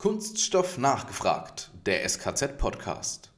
[0.00, 3.32] Kunststoff nachgefragt, der SKZ-Podcast.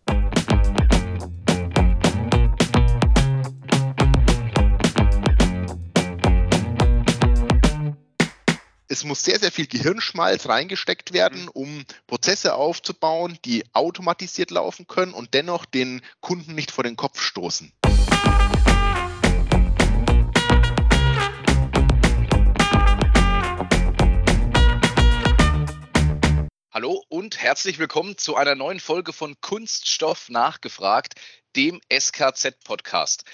[8.88, 11.48] Es muss sehr, sehr viel Gehirnschmalz reingesteckt werden, mhm.
[11.54, 17.22] um Prozesse aufzubauen, die automatisiert laufen können und dennoch den Kunden nicht vor den Kopf
[17.22, 17.72] stoßen.
[26.80, 31.12] Hallo und herzlich willkommen zu einer neuen Folge von Kunststoff nachgefragt,
[31.54, 33.24] dem SKZ-Podcast.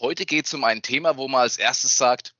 [0.00, 2.34] Heute geht es um ein Thema, wo man als erstes sagt,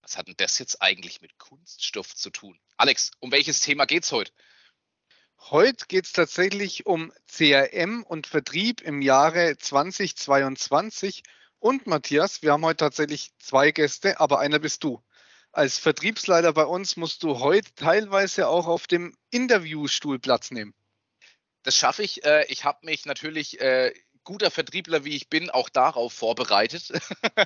[0.00, 2.58] was hat denn das jetzt eigentlich mit Kunststoff zu tun?
[2.78, 4.32] Alex, um welches Thema geht es heute?
[5.50, 11.24] Heute geht es tatsächlich um CRM und Vertrieb im Jahre 2022.
[11.58, 15.02] Und Matthias, wir haben heute tatsächlich zwei Gäste, aber einer bist du
[15.52, 20.74] als Vertriebsleiter bei uns musst du heute teilweise auch auf dem Interviewstuhl Platz nehmen.
[21.62, 22.24] Das schaffe ich.
[22.24, 23.92] Äh, ich habe mich natürlich äh,
[24.24, 26.92] guter Vertriebler wie ich bin, auch darauf vorbereitet.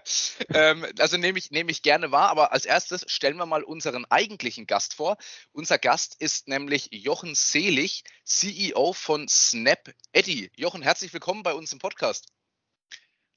[0.55, 4.05] ähm, also nehme ich, nehme ich gerne wahr, aber als erstes stellen wir mal unseren
[4.11, 5.17] eigentlichen Gast vor.
[5.53, 10.51] Unser Gast ist nämlich Jochen Selig, CEO von Snap Eddy.
[10.57, 12.27] Jochen, herzlich willkommen bei uns im Podcast.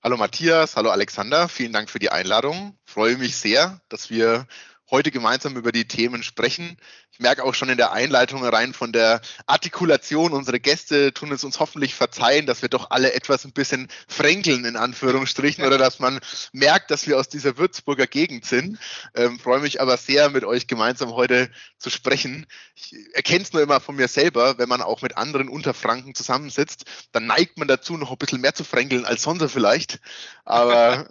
[0.03, 2.77] Hallo Matthias, hallo Alexander, vielen Dank für die Einladung.
[2.85, 4.47] Freue mich sehr, dass wir
[4.89, 6.77] heute gemeinsam über die Themen sprechen.
[7.11, 11.43] Ich merke auch schon in der Einleitung rein von der Artikulation, unsere Gäste tun es
[11.43, 15.99] uns hoffentlich verzeihen, dass wir doch alle etwas ein bisschen fränkeln in Anführungsstrichen oder dass
[15.99, 16.19] man
[16.51, 18.77] merkt, dass wir aus dieser Würzburger Gegend sind.
[19.15, 21.49] Ähm, freue mich aber sehr, mit euch gemeinsam heute
[21.79, 22.45] zu sprechen.
[22.75, 26.85] Ich erkenne es nur immer von mir selber, wenn man auch mit anderen Unterfranken zusammensitzt,
[27.11, 29.99] dann neigt man dazu, noch ein bisschen mehr zu fränkeln als sonst vielleicht.
[30.45, 31.07] Aber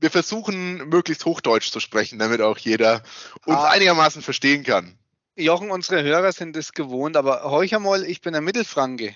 [0.00, 3.02] wir versuchen möglichst Hochdeutsch zu sprechen, damit auch jeder
[3.44, 3.70] uns ah.
[3.70, 4.98] einigermaßen verstehen kann.
[5.36, 9.14] Jochen, unsere Hörer sind es gewohnt, aber horch einmal, ich bin ein Mittelfranke.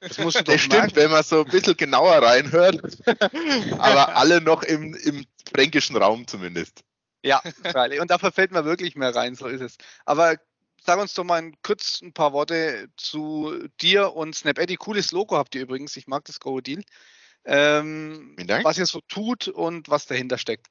[0.00, 0.96] Das musst du doch Das stimmt, merken.
[0.96, 2.80] wenn man so ein bisschen genauer reinhört.
[3.78, 6.82] aber alle noch im, im fränkischen Raum zumindest.
[7.22, 7.42] Ja.
[8.00, 9.78] Und da verfällt man wirklich mehr rein, so ist es.
[10.04, 10.36] Aber
[10.84, 14.76] sag uns doch mal kurz ein paar Worte zu dir und SnapEddy.
[14.76, 15.96] Cooles Logo habt ihr übrigens.
[15.96, 16.84] Ich mag das Krokodil
[17.44, 20.68] ähm, was ihr so tut und was dahinter steckt.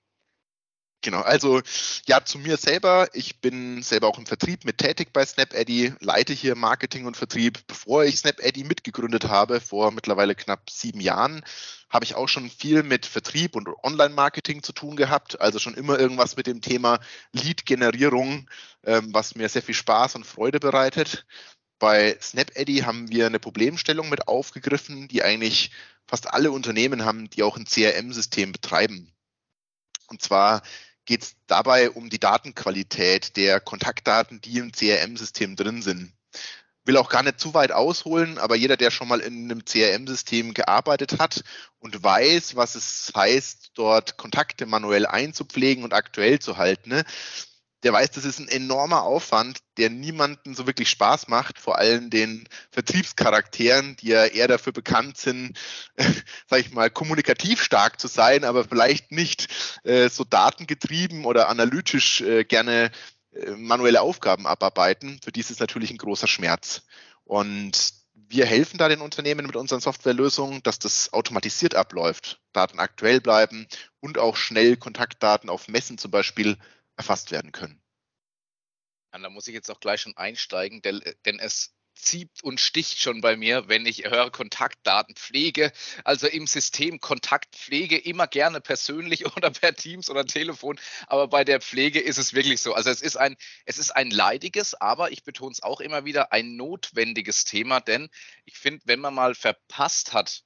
[1.04, 1.62] Genau, also
[2.06, 3.10] ja, zu mir selber.
[3.12, 7.60] Ich bin selber auch im Vertrieb mit tätig bei SnapEddy, leite hier Marketing und Vertrieb.
[7.68, 11.44] Bevor ich SnapEddy mitgegründet habe, vor mittlerweile knapp sieben Jahren,
[11.90, 15.42] habe ich auch schon viel mit Vertrieb und Online-Marketing zu tun gehabt.
[15.42, 17.02] Also schon immer irgendwas mit dem Thema
[17.34, 18.50] Lead-Generierung,
[18.86, 21.26] ähm, was mir sehr viel Spaß und Freude bereitet.
[21.80, 25.72] Bei SnapEddy haben wir eine Problemstellung mit aufgegriffen, die eigentlich
[26.14, 29.12] fast alle Unternehmen haben, die auch ein CRM-System betreiben.
[30.10, 30.62] Und zwar
[31.06, 36.14] geht es dabei um die Datenqualität der Kontaktdaten, die im CRM-System drin sind.
[36.86, 40.54] Will auch gar nicht zu weit ausholen, aber jeder, der schon mal in einem CRM-System
[40.54, 41.44] gearbeitet hat
[41.80, 47.06] und weiß, was es heißt, dort Kontakte manuell einzupflegen und aktuell zu halten, ne,
[47.84, 52.10] der weiß, das ist ein enormer Aufwand, der niemanden so wirklich Spaß macht, vor allem
[52.10, 55.58] den Vertriebscharakteren, die ja eher dafür bekannt sind,
[55.96, 56.06] äh,
[56.48, 59.48] sag ich mal, kommunikativ stark zu sein, aber vielleicht nicht
[59.84, 62.92] äh, so datengetrieben oder analytisch äh, gerne
[63.34, 65.20] äh, manuelle Aufgaben abarbeiten.
[65.24, 66.84] Für die ist es natürlich ein großer Schmerz.
[67.26, 73.22] Und wir helfen da den Unternehmen mit unseren Softwarelösungen, dass das automatisiert abläuft, Daten aktuell
[73.22, 73.68] bleiben
[74.00, 76.58] und auch schnell Kontaktdaten auf Messen zum Beispiel
[76.96, 77.82] erfasst werden können.
[79.14, 83.00] Ja, da muss ich jetzt auch gleich schon einsteigen, denn, denn es zieht und sticht
[83.00, 85.72] schon bei mir, wenn ich höre Kontaktdatenpflege,
[86.04, 91.62] also im System Kontaktpflege immer gerne persönlich oder per Teams oder Telefon, aber bei der
[91.62, 92.74] Pflege ist es wirklich so.
[92.74, 96.32] Also es ist ein, es ist ein leidiges, aber ich betone es auch immer wieder,
[96.32, 98.10] ein notwendiges Thema, denn
[98.46, 100.44] ich finde, wenn man mal verpasst hat,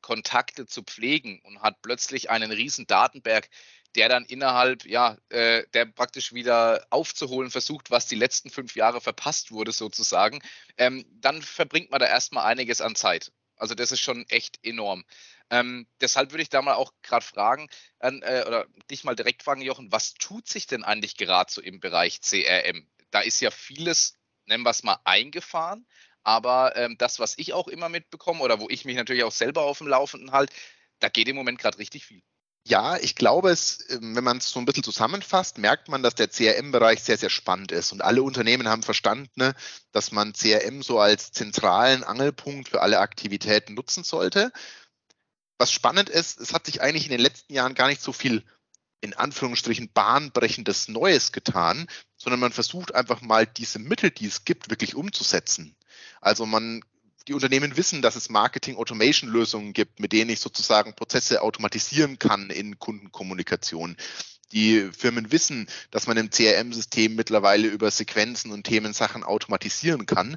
[0.00, 3.48] Kontakte zu pflegen und hat plötzlich einen riesen Datenberg,
[3.96, 9.00] der dann innerhalb, ja, äh, der praktisch wieder aufzuholen versucht, was die letzten fünf Jahre
[9.00, 10.40] verpasst wurde, sozusagen,
[10.76, 13.32] ähm, dann verbringt man da erstmal einiges an Zeit.
[13.56, 15.04] Also das ist schon echt enorm.
[15.50, 17.68] Ähm, deshalb würde ich da mal auch gerade fragen,
[18.00, 21.80] äh, oder dich mal direkt fragen, Jochen, was tut sich denn eigentlich gerade so im
[21.80, 22.88] Bereich CRM?
[23.10, 25.86] Da ist ja vieles, nennen wir es mal, eingefahren,
[26.24, 29.62] aber ähm, das, was ich auch immer mitbekomme oder wo ich mich natürlich auch selber
[29.62, 30.54] auf dem Laufenden halte,
[30.98, 32.22] da geht im Moment gerade richtig viel.
[32.66, 36.14] Ja, ich glaube, es, ähm, wenn man es so ein bisschen zusammenfasst, merkt man, dass
[36.14, 37.92] der CRM-Bereich sehr, sehr spannend ist.
[37.92, 39.54] Und alle Unternehmen haben verstanden, ne,
[39.92, 44.50] dass man CRM so als zentralen Angelpunkt für alle Aktivitäten nutzen sollte.
[45.58, 48.44] Was spannend ist, es hat sich eigentlich in den letzten Jahren gar nicht so viel
[49.02, 51.86] in Anführungsstrichen bahnbrechendes Neues getan,
[52.16, 55.76] sondern man versucht einfach mal diese Mittel, die es gibt, wirklich umzusetzen.
[56.22, 56.82] Also man
[57.28, 62.78] die Unternehmen wissen, dass es Marketing-Automation-Lösungen gibt, mit denen ich sozusagen Prozesse automatisieren kann in
[62.78, 63.96] Kundenkommunikation.
[64.52, 70.36] Die Firmen wissen, dass man im CRM-System mittlerweile über Sequenzen und Themen Sachen automatisieren kann.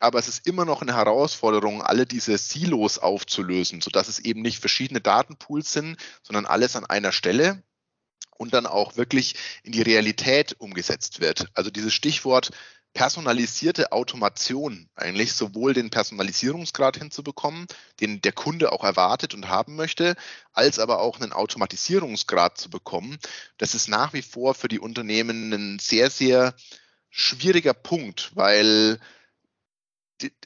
[0.00, 4.58] Aber es ist immer noch eine Herausforderung, alle diese Silos aufzulösen, sodass es eben nicht
[4.58, 7.62] verschiedene Datenpools sind, sondern alles an einer Stelle
[8.36, 11.48] und dann auch wirklich in die Realität umgesetzt wird.
[11.54, 12.50] Also dieses Stichwort
[12.94, 17.66] personalisierte Automation eigentlich sowohl den Personalisierungsgrad hinzubekommen,
[18.00, 20.14] den der Kunde auch erwartet und haben möchte,
[20.52, 23.18] als aber auch einen Automatisierungsgrad zu bekommen.
[23.58, 26.54] Das ist nach wie vor für die Unternehmen ein sehr, sehr
[27.10, 29.00] schwieriger Punkt, weil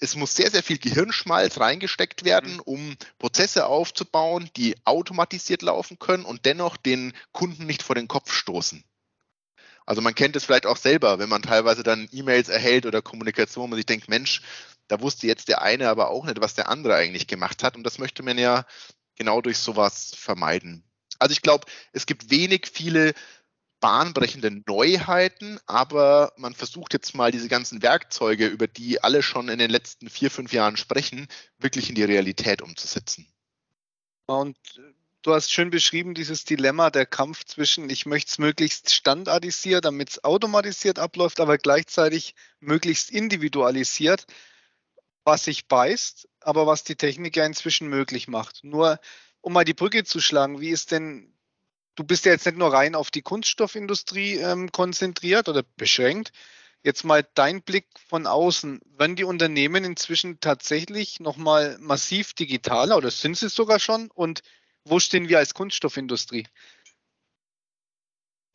[0.00, 2.60] es muss sehr, sehr viel Gehirnschmalz reingesteckt werden, mhm.
[2.60, 8.32] um Prozesse aufzubauen, die automatisiert laufen können und dennoch den Kunden nicht vor den Kopf
[8.32, 8.82] stoßen.
[9.88, 13.70] Also man kennt es vielleicht auch selber, wenn man teilweise dann E-Mails erhält oder Kommunikation,
[13.70, 14.42] man sich denkt, Mensch,
[14.86, 17.74] da wusste jetzt der eine aber auch nicht, was der andere eigentlich gemacht hat.
[17.74, 18.66] Und das möchte man ja
[19.16, 20.84] genau durch sowas vermeiden.
[21.18, 23.14] Also ich glaube, es gibt wenig viele
[23.80, 29.58] bahnbrechende Neuheiten, aber man versucht jetzt mal diese ganzen Werkzeuge, über die alle schon in
[29.58, 33.26] den letzten vier, fünf Jahren sprechen, wirklich in die Realität umzusetzen.
[34.26, 34.58] Und
[35.28, 40.08] du hast schön beschrieben, dieses Dilemma, der Kampf zwischen, ich möchte es möglichst standardisiert, damit
[40.08, 44.24] es automatisiert abläuft, aber gleichzeitig möglichst individualisiert,
[45.24, 48.64] was sich beißt, aber was die Technik ja inzwischen möglich macht.
[48.64, 48.98] Nur
[49.42, 51.34] um mal die Brücke zu schlagen, wie ist denn,
[51.94, 56.32] du bist ja jetzt nicht nur rein auf die Kunststoffindustrie ähm, konzentriert oder beschränkt.
[56.82, 58.80] Jetzt mal dein Blick von außen.
[58.96, 64.10] Werden die Unternehmen inzwischen tatsächlich nochmal massiv digitaler oder sind sie sogar schon?
[64.10, 64.42] Und
[64.88, 66.46] wo stehen wir als Kunststoffindustrie?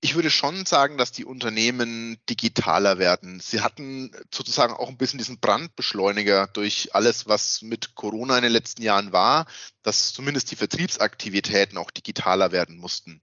[0.01, 3.39] Ich würde schon sagen, dass die Unternehmen digitaler werden.
[3.39, 8.51] Sie hatten sozusagen auch ein bisschen diesen Brandbeschleuniger durch alles, was mit Corona in den
[8.51, 9.45] letzten Jahren war,
[9.81, 13.21] dass zumindest die Vertriebsaktivitäten auch digitaler werden mussten.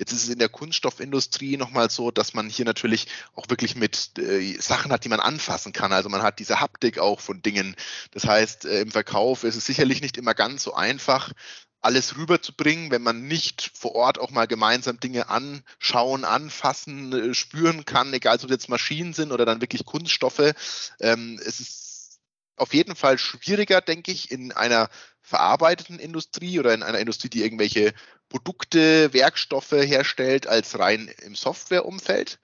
[0.00, 4.16] Jetzt ist es in der Kunststoffindustrie nochmal so, dass man hier natürlich auch wirklich mit
[4.18, 5.92] äh, Sachen hat, die man anfassen kann.
[5.92, 7.76] Also man hat diese Haptik auch von Dingen.
[8.12, 11.32] Das heißt, äh, im Verkauf ist es sicherlich nicht immer ganz so einfach,
[11.80, 17.84] alles rüberzubringen, wenn man nicht vor Ort auch mal gemeinsam Dinge anschauen, anfassen, äh, spüren
[17.84, 20.52] kann, egal ob es jetzt Maschinen sind oder dann wirklich Kunststoffe.
[21.00, 22.20] Ähm, es ist
[22.56, 24.90] auf jeden Fall schwieriger, denke ich, in einer
[25.22, 27.94] verarbeiteten Industrie oder in einer Industrie, die irgendwelche
[28.28, 32.38] Produkte, Werkstoffe herstellt, als rein im Softwareumfeld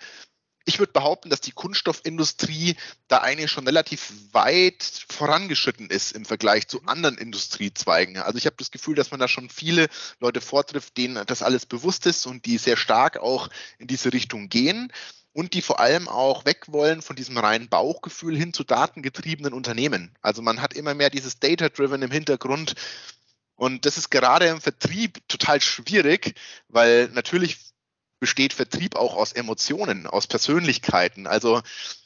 [0.66, 2.76] ich würde behaupten, dass die Kunststoffindustrie
[3.08, 8.18] da eigentlich schon relativ weit vorangeschritten ist im Vergleich zu anderen Industriezweigen.
[8.18, 11.66] Also ich habe das Gefühl, dass man da schon viele Leute vortrifft, denen das alles
[11.66, 13.48] bewusst ist und die sehr stark auch
[13.78, 14.92] in diese Richtung gehen
[15.32, 20.16] und die vor allem auch weg wollen von diesem reinen Bauchgefühl hin zu datengetriebenen Unternehmen.
[20.20, 22.74] Also man hat immer mehr dieses Data-Driven im Hintergrund.
[23.54, 26.34] Und das ist gerade im Vertrieb total schwierig,
[26.68, 27.58] weil natürlich
[28.20, 31.26] besteht Vertrieb auch aus Emotionen, aus Persönlichkeiten.
[31.26, 31.62] Also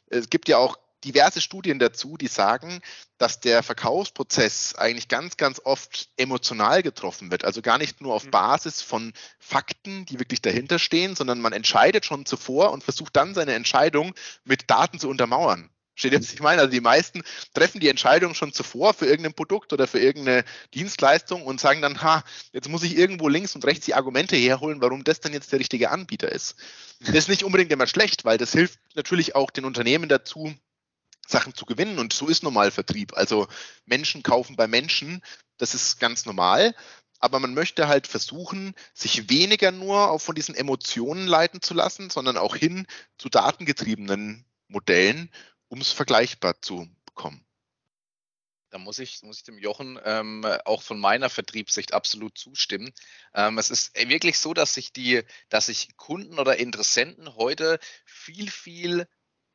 [0.07, 2.81] es gibt ja auch diverse Studien dazu, die sagen,
[3.19, 7.45] dass der Verkaufsprozess eigentlich ganz, ganz oft emotional getroffen wird.
[7.45, 8.31] Also gar nicht nur auf mhm.
[8.31, 13.35] Basis von Fakten, die wirklich dahinter stehen, sondern man entscheidet schon zuvor und versucht dann
[13.35, 14.15] seine Entscheidung
[14.45, 15.71] mit Daten zu untermauern.
[15.95, 17.23] Steht jetzt, ich meine, also die meisten
[17.53, 22.01] treffen die Entscheidung schon zuvor für irgendein Produkt oder für irgendeine Dienstleistung und sagen dann,
[22.03, 25.53] ha, jetzt muss ich irgendwo links und rechts die Argumente herholen, warum das dann jetzt
[25.53, 26.57] der richtige Anbieter ist.
[27.01, 30.55] Das ist nicht unbedingt immer schlecht, weil das hilft natürlich auch den Unternehmen dazu,
[31.27, 33.17] Sachen zu gewinnen und so ist normal Vertrieb.
[33.17, 33.47] Also
[33.85, 35.23] Menschen kaufen bei Menschen,
[35.59, 36.75] das ist ganz normal.
[37.21, 42.39] Aber man möchte halt versuchen, sich weniger nur von diesen Emotionen leiten zu lassen, sondern
[42.39, 42.87] auch hin
[43.19, 45.31] zu datengetriebenen Modellen
[45.71, 47.47] um es vergleichbar zu bekommen.
[48.71, 52.93] Da muss ich, muss ich dem Jochen ähm, auch von meiner Vertriebssicht absolut zustimmen.
[53.35, 58.51] Ähm, es ist wirklich so, dass sich die, dass sich Kunden oder Interessenten heute viel,
[58.51, 59.09] viel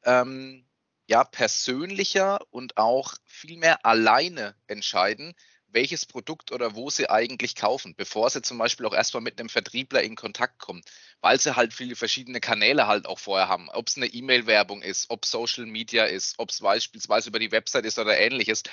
[0.04, 0.68] ähm,
[1.08, 5.34] ja, persönlicher und auch viel mehr alleine entscheiden,
[5.76, 9.50] welches Produkt oder wo sie eigentlich kaufen, bevor sie zum Beispiel auch erstmal mit einem
[9.50, 10.82] Vertriebler in Kontakt kommen,
[11.22, 13.70] weil sie halt viele verschiedene Kanäle halt auch vorher haben.
[13.70, 17.86] Ob es eine E-Mail-Werbung ist, ob Social Media ist, ob es beispielsweise über die Website
[17.86, 18.64] ist oder ähnliches.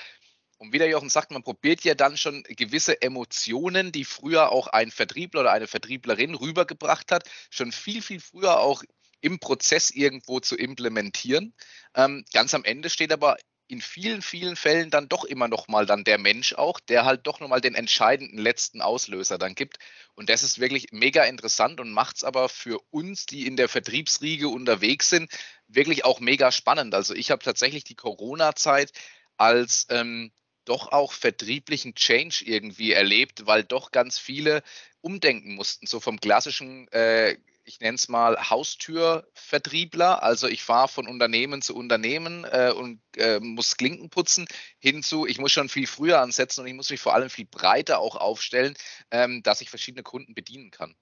[0.59, 4.69] Und wie der Jochen sagt, man probiert ja dann schon gewisse Emotionen, die früher auch
[4.69, 8.85] ein Vertriebler oder eine Vertrieblerin rübergebracht hat, schon viel, viel früher auch
[9.21, 11.53] im Prozess irgendwo zu implementieren.
[11.97, 13.37] Ähm, ganz am Ende steht aber
[13.69, 17.27] in vielen, vielen Fällen dann doch immer noch mal dann der Mensch auch, der halt
[17.27, 19.79] doch noch mal den entscheidenden letzten Auslöser dann gibt.
[20.15, 23.69] Und das ist wirklich mega interessant und macht es aber für uns, die in der
[23.69, 25.31] Vertriebsriege unterwegs sind,
[25.69, 26.95] wirklich auch mega spannend.
[26.95, 28.93] Also ich habe tatsächlich die Corona-Zeit
[29.39, 30.33] als ähm,
[30.65, 34.63] doch auch vertrieblichen Change irgendwie erlebt, weil doch ganz viele
[35.01, 40.23] umdenken mussten, so vom klassischen äh, ich nenne es mal Haustürvertriebler.
[40.23, 44.47] Also ich fahre von Unternehmen zu Unternehmen äh, und äh, muss Klinken putzen,
[44.79, 47.99] hinzu, ich muss schon viel früher ansetzen und ich muss mich vor allem viel breiter
[47.99, 48.75] auch aufstellen,
[49.11, 50.95] ähm, dass ich verschiedene Kunden bedienen kann.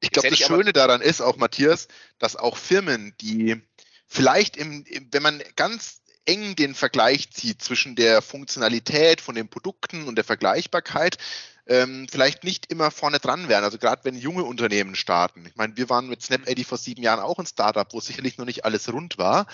[0.00, 1.86] Ich glaube, das Schöne daran ist auch, Matthias,
[2.18, 3.62] dass auch Firmen, die
[4.08, 10.04] vielleicht im, wenn man ganz eng den Vergleich zieht zwischen der Funktionalität von den Produkten
[10.04, 11.18] und der Vergleichbarkeit,
[11.66, 13.64] ähm, vielleicht nicht immer vorne dran wären.
[13.64, 15.46] Also gerade wenn junge Unternehmen starten.
[15.46, 18.46] Ich meine, wir waren mit SnapAdy vor sieben Jahren auch ein Startup, wo sicherlich noch
[18.46, 19.46] nicht alles rund war.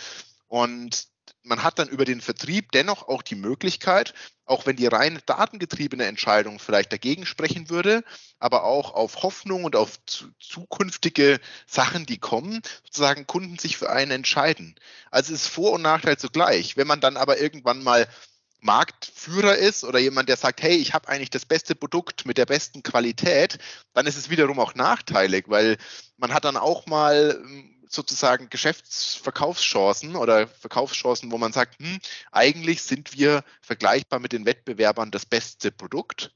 [0.46, 1.08] Und
[1.48, 4.14] man hat dann über den Vertrieb dennoch auch die Möglichkeit,
[4.44, 8.04] auch wenn die reine datengetriebene Entscheidung vielleicht dagegen sprechen würde,
[8.38, 9.98] aber auch auf Hoffnung und auf
[10.38, 14.74] zukünftige Sachen, die kommen, sozusagen Kunden sich für einen entscheiden.
[15.10, 16.76] Also ist Vor- und Nachteil zugleich.
[16.76, 18.06] Wenn man dann aber irgendwann mal
[18.60, 22.46] Marktführer ist oder jemand, der sagt, hey, ich habe eigentlich das beste Produkt mit der
[22.46, 23.58] besten Qualität,
[23.94, 25.76] dann ist es wiederum auch nachteilig, weil
[26.16, 31.98] man hat dann auch mal ähm, sozusagen Geschäftsverkaufschancen oder Verkaufschancen, wo man sagt, hm,
[32.32, 36.32] eigentlich sind wir vergleichbar mit den Wettbewerbern das beste Produkt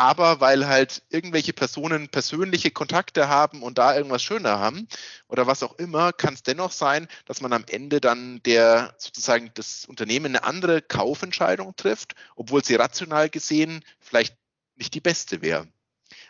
[0.00, 4.88] aber weil halt irgendwelche Personen persönliche Kontakte haben und da irgendwas schöner haben
[5.28, 9.50] oder was auch immer, kann es dennoch sein, dass man am Ende dann der sozusagen
[9.54, 14.36] das Unternehmen eine andere Kaufentscheidung trifft, obwohl sie rational gesehen vielleicht
[14.76, 15.68] nicht die beste wäre.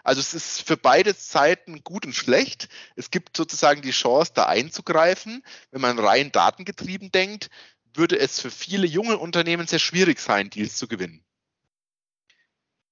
[0.05, 2.69] Also es ist für beide Seiten gut und schlecht.
[2.97, 5.45] Es gibt sozusagen die Chance, da einzugreifen.
[5.71, 7.51] Wenn man rein datengetrieben denkt,
[7.95, 11.25] würde es für viele junge Unternehmen sehr schwierig sein, Deals zu gewinnen.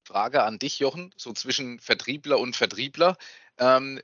[0.05, 3.17] Frage an dich, Jochen, so zwischen Vertriebler und Vertriebler.
[3.59, 4.01] Ähm,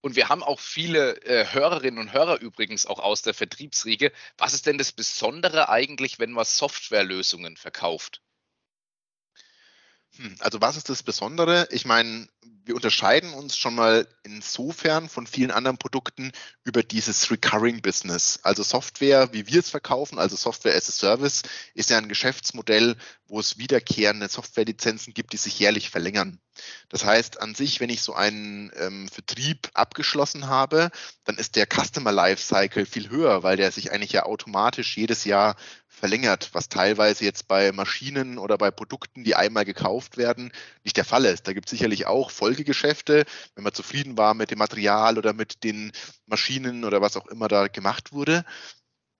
[0.00, 4.12] und wir haben auch viele äh, Hörerinnen und Hörer übrigens auch aus der Vertriebsriege.
[4.38, 8.22] Was ist denn das Besondere eigentlich, wenn man Softwarelösungen verkauft?
[10.16, 11.66] Hm, also was ist das Besondere?
[11.70, 12.28] Ich meine,
[12.64, 16.32] wir unterscheiden uns schon mal insofern von vielen anderen Produkten
[16.64, 18.40] über dieses Recurring Business.
[18.42, 21.42] Also Software, wie wir es verkaufen, also Software as a Service,
[21.74, 26.38] ist ja ein Geschäftsmodell, wo es wiederkehrende Softwarelizenzen gibt, die sich jährlich verlängern.
[26.88, 30.90] Das heißt, an sich, wenn ich so einen ähm, Vertrieb abgeschlossen habe,
[31.24, 35.56] dann ist der Customer Lifecycle viel höher, weil der sich eigentlich ja automatisch jedes Jahr
[35.88, 41.04] verlängert, was teilweise jetzt bei Maschinen oder bei Produkten, die einmal gekauft werden, nicht der
[41.04, 41.46] Fall ist.
[41.48, 45.64] Da gibt es sicherlich auch Folgegeschäfte, wenn man zufrieden war mit dem Material oder mit
[45.64, 45.92] den
[46.26, 48.44] Maschinen oder was auch immer da gemacht wurde.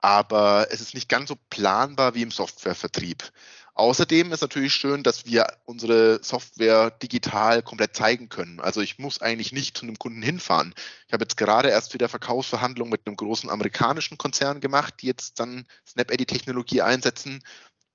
[0.00, 3.32] Aber es ist nicht ganz so planbar wie im Softwarevertrieb.
[3.76, 8.60] Außerdem ist natürlich schön, dass wir unsere Software digital komplett zeigen können.
[8.60, 10.74] Also ich muss eigentlich nicht zu einem Kunden hinfahren.
[11.08, 15.40] Ich habe jetzt gerade erst wieder Verkaufsverhandlungen mit einem großen amerikanischen Konzern gemacht, die jetzt
[15.40, 17.42] dann SnapEdit-Technologie einsetzen.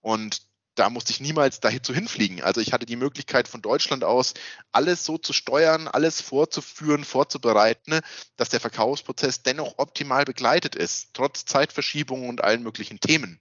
[0.02, 0.42] Und
[0.76, 2.42] da musste ich niemals dazu hinfliegen.
[2.44, 4.34] Also ich hatte die Möglichkeit von Deutschland aus
[4.74, 8.02] alles so zu steuern, alles vorzuführen, vorzubereiten,
[8.36, 13.40] dass der Verkaufsprozess dennoch optimal begleitet ist, trotz Zeitverschiebungen und allen möglichen Themen.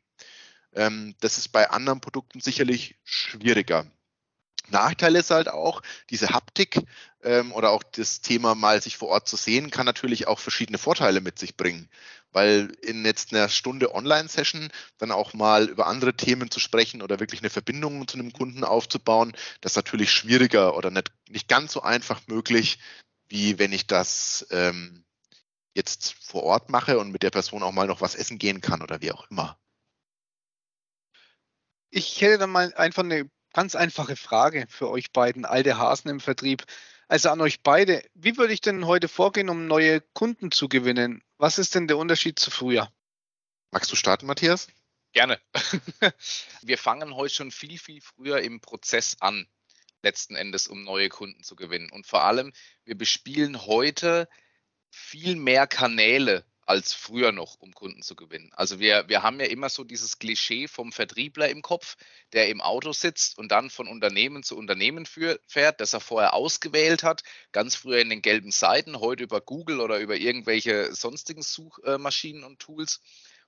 [0.75, 3.87] Ähm, das ist bei anderen Produkten sicherlich schwieriger.
[4.71, 6.83] Nachteil ist halt auch, diese Haptik
[7.23, 10.79] ähm, oder auch das Thema mal sich vor Ort zu sehen, kann natürlich auch verschiedene
[10.79, 11.89] Vorteile mit sich bringen.
[12.33, 17.21] Weil in jetzt einer Stunde Online-Session dann auch mal über andere Themen zu sprechen oder
[17.21, 21.73] wirklich eine Verbindung zu einem Kunden aufzubauen, das ist natürlich schwieriger oder nicht, nicht ganz
[21.73, 22.79] so einfach möglich,
[23.29, 25.05] wie wenn ich das ähm,
[25.75, 28.83] jetzt vor Ort mache und mit der Person auch mal noch was essen gehen kann
[28.83, 29.59] oder wie auch immer.
[31.91, 36.21] Ich hätte dann mal einfach eine ganz einfache Frage für euch beiden, alte Hasen im
[36.21, 36.65] Vertrieb.
[37.09, 41.23] Also an euch beide, wie würde ich denn heute vorgehen, um neue Kunden zu gewinnen?
[41.39, 42.93] Was ist denn der Unterschied zu früher?
[43.71, 44.69] Magst du starten, Matthias?
[45.13, 45.41] Gerne.
[46.63, 49.49] Wir fangen heute schon viel, viel früher im Prozess an,
[50.03, 51.91] letzten Endes, um neue Kunden zu gewinnen.
[51.91, 52.53] Und vor allem,
[52.85, 54.29] wir bespielen heute
[54.91, 58.53] viel mehr Kanäle als früher noch, um Kunden zu gewinnen.
[58.55, 61.97] Also wir, wir haben ja immer so dieses Klischee vom Vertriebler im Kopf,
[62.35, 66.35] der im Auto sitzt und dann von Unternehmen zu Unternehmen für, fährt, das er vorher
[66.35, 67.23] ausgewählt hat,
[67.53, 72.59] ganz früher in den gelben Seiten, heute über Google oder über irgendwelche sonstigen Suchmaschinen und
[72.59, 73.01] Tools.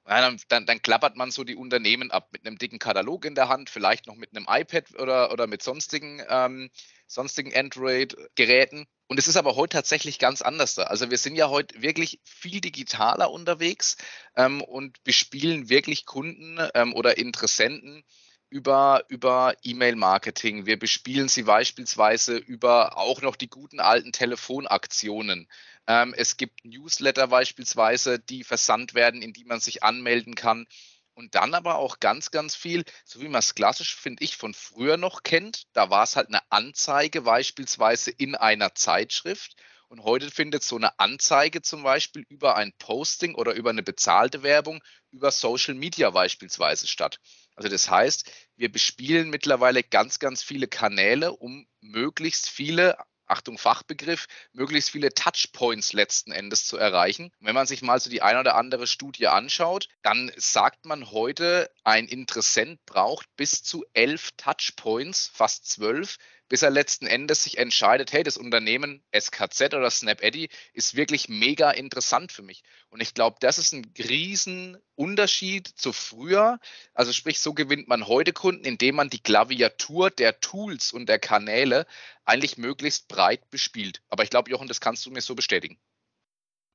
[0.05, 3.49] Dann, dann, dann, klappert man so die Unternehmen ab mit einem dicken Katalog in der
[3.49, 6.71] Hand, vielleicht noch mit einem iPad oder, oder mit sonstigen, ähm,
[7.07, 8.87] sonstigen Android-Geräten.
[9.09, 10.85] Und es ist aber heute tatsächlich ganz anders da.
[10.85, 13.97] Also wir sind ja heute wirklich viel digitaler unterwegs
[14.37, 18.05] ähm, und bespielen wirklich Kunden ähm, oder Interessenten
[18.51, 20.67] über, über E-Mail-Marketing.
[20.67, 25.49] Wir bespielen sie beispielsweise über auch noch die guten alten Telefonaktionen.
[25.91, 30.67] Ähm, es gibt Newsletter beispielsweise, die versandt werden, in die man sich anmelden kann.
[31.15, 34.55] Und dann aber auch ganz, ganz viel, so wie man es klassisch, finde ich, von
[34.55, 35.65] früher noch kennt.
[35.73, 39.57] Da war es halt eine Anzeige beispielsweise in einer Zeitschrift.
[39.89, 44.45] Und heute findet so eine Anzeige zum Beispiel über ein Posting oder über eine bezahlte
[44.45, 44.81] Werbung
[45.11, 47.19] über Social Media beispielsweise statt.
[47.57, 52.97] Also das heißt, wir bespielen mittlerweile ganz, ganz viele Kanäle, um möglichst viele
[53.31, 57.31] Achtung Fachbegriff, möglichst viele Touchpoints letzten Endes zu erreichen.
[57.41, 61.71] Wenn man sich mal so die ein oder andere Studie anschaut, dann sagt man heute,
[61.85, 66.17] ein Interessent braucht bis zu elf Touchpoints, fast zwölf,
[66.51, 71.71] bis er letzten Endes sich entscheidet, hey, das Unternehmen SKZ oder SnapEddy ist wirklich mega
[71.71, 72.65] interessant für mich.
[72.89, 76.59] Und ich glaube, das ist ein Riesenunterschied zu früher.
[76.93, 81.21] Also sprich, so gewinnt man heute Kunden, indem man die Klaviatur der Tools und der
[81.21, 81.87] Kanäle
[82.25, 84.03] eigentlich möglichst breit bespielt.
[84.09, 85.79] Aber ich glaube, Jochen, das kannst du mir so bestätigen.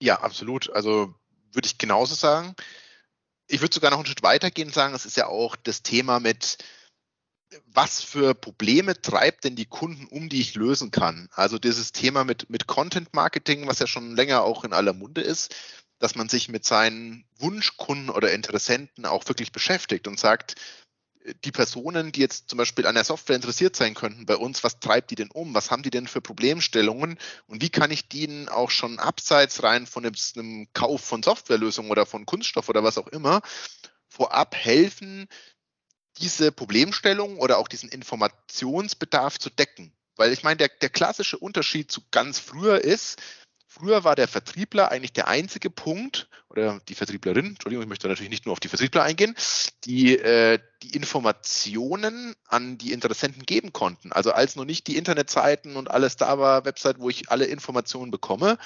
[0.01, 0.70] Ja, absolut.
[0.70, 1.13] Also
[1.51, 2.55] würde ich genauso sagen.
[3.48, 6.22] Ich würde sogar noch einen Schritt weitergehen und sagen, es ist ja auch das Thema
[6.22, 6.60] mit,
[7.65, 11.29] was für Probleme treibt denn die Kunden um, die ich lösen kann?
[11.33, 15.21] Also dieses Thema mit, mit Content Marketing, was ja schon länger auch in aller Munde
[15.21, 15.55] ist,
[16.00, 20.55] dass man sich mit seinen Wunschkunden oder Interessenten auch wirklich beschäftigt und sagt,
[21.43, 24.79] die Personen, die jetzt zum Beispiel an der Software interessiert sein könnten bei uns, was
[24.79, 25.55] treibt die denn um?
[25.55, 27.17] Was haben die denn für Problemstellungen?
[27.47, 32.05] Und wie kann ich denen auch schon abseits rein von einem Kauf von Softwarelösungen oder
[32.05, 33.41] von Kunststoff oder was auch immer
[34.07, 35.27] vorab helfen,
[36.17, 39.91] diese Problemstellung oder auch diesen Informationsbedarf zu decken.
[40.15, 43.22] Weil ich meine, der, der klassische Unterschied zu ganz früher ist,
[43.77, 48.29] Früher war der Vertriebler eigentlich der einzige Punkt, oder die Vertrieblerin, Entschuldigung, ich möchte natürlich
[48.29, 49.36] nicht nur auf die Vertriebler eingehen,
[49.84, 54.13] die äh, die Informationen an die Interessenten geben konnten.
[54.13, 58.12] Also als noch nicht die Internetseiten und alles da war, Website, wo ich alle Informationen
[58.12, 58.58] bekomme,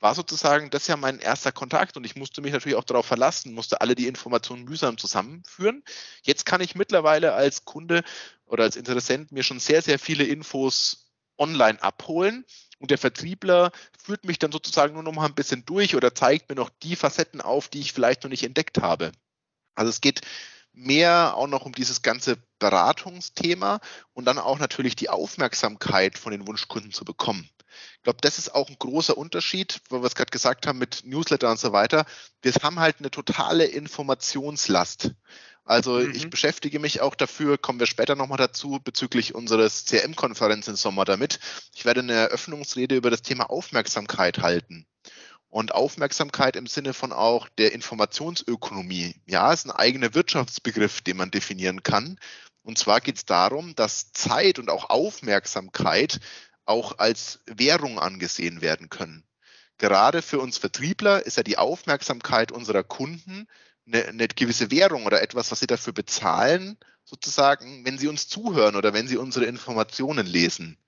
[0.00, 3.54] war sozusagen das ja mein erster Kontakt und ich musste mich natürlich auch darauf verlassen,
[3.54, 5.82] musste alle die Informationen mühsam zusammenführen.
[6.22, 8.02] Jetzt kann ich mittlerweile als Kunde
[8.44, 11.07] oder als Interessent mir schon sehr, sehr viele Infos
[11.38, 12.44] online abholen
[12.78, 13.72] und der Vertriebler
[14.02, 16.96] führt mich dann sozusagen nur noch mal ein bisschen durch oder zeigt mir noch die
[16.96, 19.12] Facetten auf, die ich vielleicht noch nicht entdeckt habe.
[19.74, 20.22] Also es geht
[20.72, 23.80] mehr auch noch um dieses ganze Beratungsthema
[24.12, 27.48] und dann auch natürlich die Aufmerksamkeit von den Wunschkunden zu bekommen.
[27.96, 31.02] Ich glaube, das ist auch ein großer Unterschied, weil wir es gerade gesagt haben mit
[31.04, 32.06] Newsletter und so weiter.
[32.42, 35.12] Wir haben halt eine totale Informationslast.
[35.68, 36.14] Also mhm.
[36.14, 41.04] ich beschäftige mich auch dafür, kommen wir später nochmal dazu, bezüglich unseres CRM-Konferenz im Sommer
[41.04, 41.40] damit.
[41.74, 44.86] Ich werde eine Eröffnungsrede über das Thema Aufmerksamkeit halten.
[45.50, 49.16] Und Aufmerksamkeit im Sinne von auch der Informationsökonomie.
[49.26, 52.18] Ja, ist ein eigener Wirtschaftsbegriff, den man definieren kann.
[52.62, 56.18] Und zwar geht es darum, dass Zeit und auch Aufmerksamkeit
[56.64, 59.22] auch als Währung angesehen werden können.
[59.76, 63.46] Gerade für uns Vertriebler ist ja die Aufmerksamkeit unserer Kunden
[63.88, 68.76] eine, eine gewisse Währung oder etwas, was sie dafür bezahlen, sozusagen, wenn sie uns zuhören
[68.76, 70.78] oder wenn sie unsere Informationen lesen.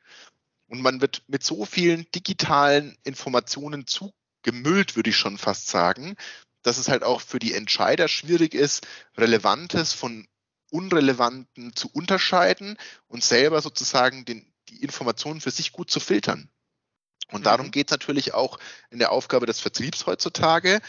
[0.67, 6.15] Und man wird mit so vielen digitalen Informationen zugemüllt, würde ich schon fast sagen,
[6.63, 8.87] dass es halt auch für die Entscheider schwierig ist,
[9.17, 10.29] Relevantes von
[10.71, 12.77] Unrelevanten zu unterscheiden
[13.09, 16.49] und selber sozusagen den, die Informationen für sich gut zu filtern.
[17.33, 17.71] Und darum mhm.
[17.71, 18.59] geht es natürlich auch
[18.91, 20.81] in der Aufgabe des Vertriebs heutzutage,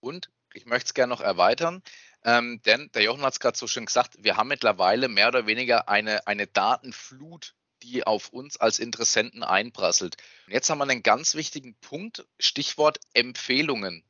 [0.00, 1.82] Und ich möchte es gerne noch erweitern,
[2.24, 5.46] ähm, denn der Jochen hat es gerade so schön gesagt, wir haben mittlerweile mehr oder
[5.46, 10.16] weniger eine, eine Datenflut die auf uns als Interessenten einprasselt.
[10.46, 14.04] Und jetzt haben wir einen ganz wichtigen Punkt, Stichwort Empfehlungen.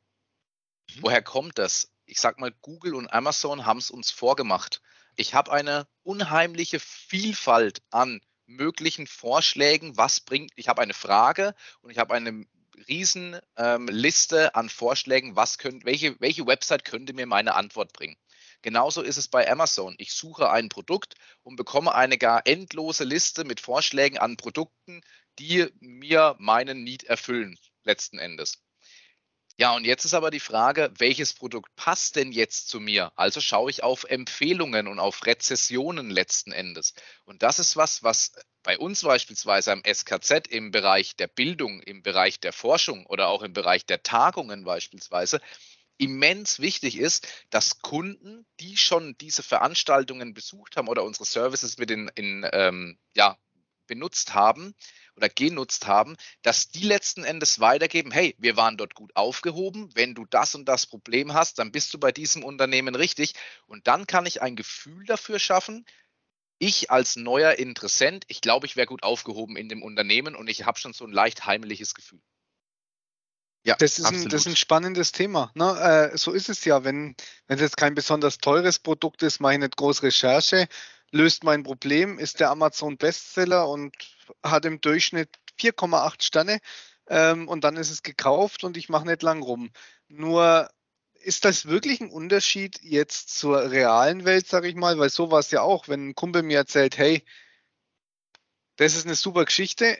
[0.95, 1.01] Mhm.
[1.01, 1.91] Woher kommt das?
[2.05, 4.81] Ich sag mal, Google und Amazon haben es uns vorgemacht.
[5.15, 10.51] Ich habe eine unheimliche Vielfalt an möglichen Vorschlägen, was bringt.
[10.55, 12.45] Ich habe eine Frage und ich habe eine
[12.87, 18.17] riesen ähm, Liste an Vorschlägen, was könnt, welche, welche Website könnte mir meine Antwort bringen.
[18.61, 19.95] Genauso ist es bei Amazon.
[19.97, 25.01] Ich suche ein Produkt und bekomme eine gar endlose Liste mit Vorschlägen an Produkten,
[25.39, 28.61] die mir meinen Need erfüllen, letzten Endes.
[29.57, 33.11] Ja, und jetzt ist aber die Frage, welches Produkt passt denn jetzt zu mir?
[33.15, 36.95] Also schaue ich auf Empfehlungen und auf Rezessionen letzten Endes.
[37.25, 38.31] Und das ist was, was
[38.63, 43.43] bei uns beispielsweise am SKZ im Bereich der Bildung, im Bereich der Forschung oder auch
[43.43, 45.41] im Bereich der Tagungen beispielsweise
[46.01, 51.91] immens wichtig ist, dass Kunden, die schon diese Veranstaltungen besucht haben oder unsere Services mit
[51.91, 53.37] in, in ähm, ja,
[53.87, 54.73] benutzt haben,
[55.15, 60.15] oder genutzt haben, dass die letzten Endes weitergeben, hey, wir waren dort gut aufgehoben, wenn
[60.15, 63.33] du das und das Problem hast, dann bist du bei diesem Unternehmen richtig
[63.67, 65.85] und dann kann ich ein Gefühl dafür schaffen,
[66.59, 70.65] ich als neuer Interessent, ich glaube, ich wäre gut aufgehoben in dem Unternehmen und ich
[70.65, 72.21] habe schon so ein leicht heimliches Gefühl.
[73.63, 75.51] Ja, das ist, ein, das ist ein spannendes Thema.
[75.53, 76.11] Ne?
[76.13, 77.15] Äh, so ist es ja, wenn,
[77.47, 80.67] wenn es jetzt kein besonders teures Produkt ist, mache ich nicht groß Recherche,
[81.11, 83.95] löst mein Problem, ist der Amazon Bestseller und
[84.41, 86.59] hat im Durchschnitt 4,8 Sterne
[87.07, 89.69] ähm, und dann ist es gekauft und ich mache nicht lang rum.
[90.07, 90.69] Nur
[91.13, 94.97] ist das wirklich ein Unterschied jetzt zur realen Welt, sage ich mal?
[94.97, 97.23] Weil so war es ja auch, wenn ein Kumpel mir erzählt, hey,
[98.77, 99.99] das ist eine super Geschichte,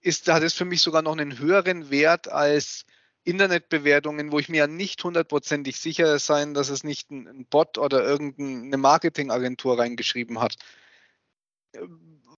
[0.00, 2.84] ist, hat es für mich sogar noch einen höheren Wert als
[3.24, 8.02] Internetbewertungen, wo ich mir ja nicht hundertprozentig sicher sein, dass es nicht ein Bot oder
[8.02, 10.56] irgendeine Marketingagentur reingeschrieben hat.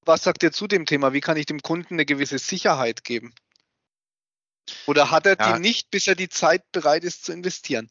[0.04, 1.12] Was sagt ihr zu dem Thema?
[1.12, 3.32] Wie kann ich dem Kunden eine gewisse Sicherheit geben?
[4.86, 5.54] Oder hat er ja.
[5.54, 7.90] die nicht, bis er die Zeit bereit ist zu investieren?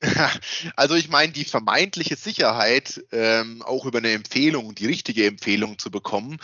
[0.76, 5.90] Also ich meine, die vermeintliche Sicherheit, ähm, auch über eine Empfehlung, die richtige Empfehlung zu
[5.90, 6.38] bekommen,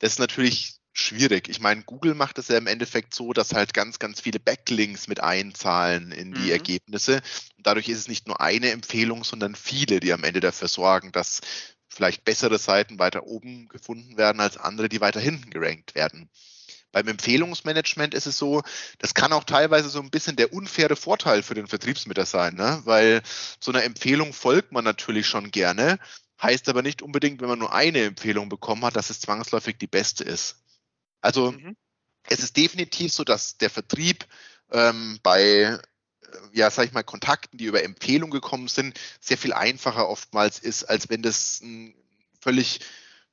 [0.00, 1.48] das ist natürlich schwierig.
[1.48, 5.08] Ich meine, Google macht es ja im Endeffekt so, dass halt ganz, ganz viele Backlinks
[5.08, 6.50] mit einzahlen in die mhm.
[6.50, 7.16] Ergebnisse.
[7.56, 11.12] Und dadurch ist es nicht nur eine Empfehlung, sondern viele, die am Ende dafür sorgen,
[11.12, 11.40] dass
[11.88, 16.30] vielleicht bessere Seiten weiter oben gefunden werden als andere, die weiter hinten gerankt werden.
[16.92, 18.62] Beim Empfehlungsmanagement ist es so,
[18.98, 22.80] das kann auch teilweise so ein bisschen der unfaire Vorteil für den Vertriebsmitter sein, ne?
[22.84, 23.22] weil
[23.60, 25.98] so einer Empfehlung folgt man natürlich schon gerne,
[26.40, 29.86] heißt aber nicht unbedingt, wenn man nur eine Empfehlung bekommen hat, dass es zwangsläufig die
[29.86, 30.56] beste ist.
[31.20, 31.76] Also mhm.
[32.28, 34.26] es ist definitiv so, dass der Vertrieb
[34.70, 35.78] ähm, bei äh,
[36.52, 40.84] ja, sag ich mal, Kontakten, die über Empfehlung gekommen sind, sehr viel einfacher oftmals ist,
[40.84, 41.94] als wenn das ein
[42.40, 42.80] völlig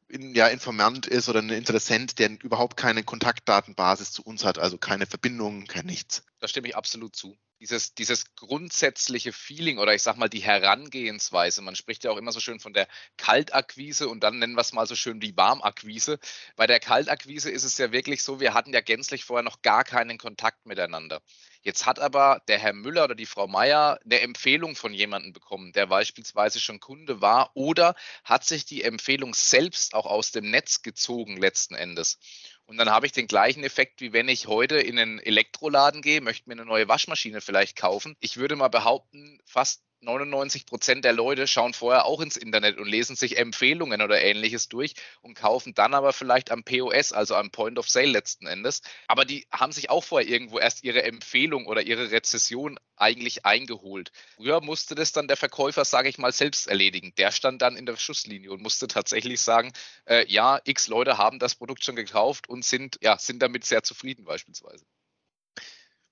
[0.07, 4.77] in, ja, Informant ist oder ein Interessent, der überhaupt keine Kontaktdatenbasis zu uns hat, also
[4.77, 6.23] keine Verbindung, kein nichts.
[6.39, 11.62] Da stimme ich absolut zu dieses, dieses grundsätzliche Feeling oder ich sag mal die Herangehensweise.
[11.62, 14.73] Man spricht ja auch immer so schön von der Kaltakquise und dann nennen wir es
[14.73, 16.19] mal so schön die Warmakquise.
[16.58, 19.86] Bei der Kaltakquise ist es ja wirklich so, wir hatten ja gänzlich vorher noch gar
[19.86, 21.21] keinen Kontakt miteinander.
[21.62, 25.71] Jetzt hat aber der Herr Müller oder die Frau Meier eine Empfehlung von jemandem bekommen,
[25.71, 27.95] der beispielsweise schon Kunde war oder
[28.26, 32.19] hat sich die Empfehlung selbst auch aus dem Netz gezogen letzten Endes.
[32.65, 36.21] Und dann habe ich den gleichen Effekt, wie wenn ich heute in einen Elektroladen gehe,
[36.21, 38.15] möchte mir eine neue Waschmaschine vielleicht kaufen.
[38.19, 42.87] Ich würde mal behaupten, fast 99 Prozent der Leute schauen vorher auch ins Internet und
[42.87, 47.51] lesen sich Empfehlungen oder ähnliches durch und kaufen dann aber vielleicht am POS, also am
[47.51, 48.81] Point of Sale letzten Endes.
[49.07, 54.11] Aber die haben sich auch vorher irgendwo erst ihre Empfehlung oder ihre Rezession eigentlich eingeholt.
[54.35, 57.13] Früher musste das dann der Verkäufer, sage ich mal, selbst erledigen.
[57.17, 59.71] Der stand dann in der Schusslinie und musste tatsächlich sagen,
[60.05, 63.83] äh, ja, x Leute haben das Produkt schon gekauft und sind, ja, sind damit sehr
[63.83, 64.85] zufrieden beispielsweise.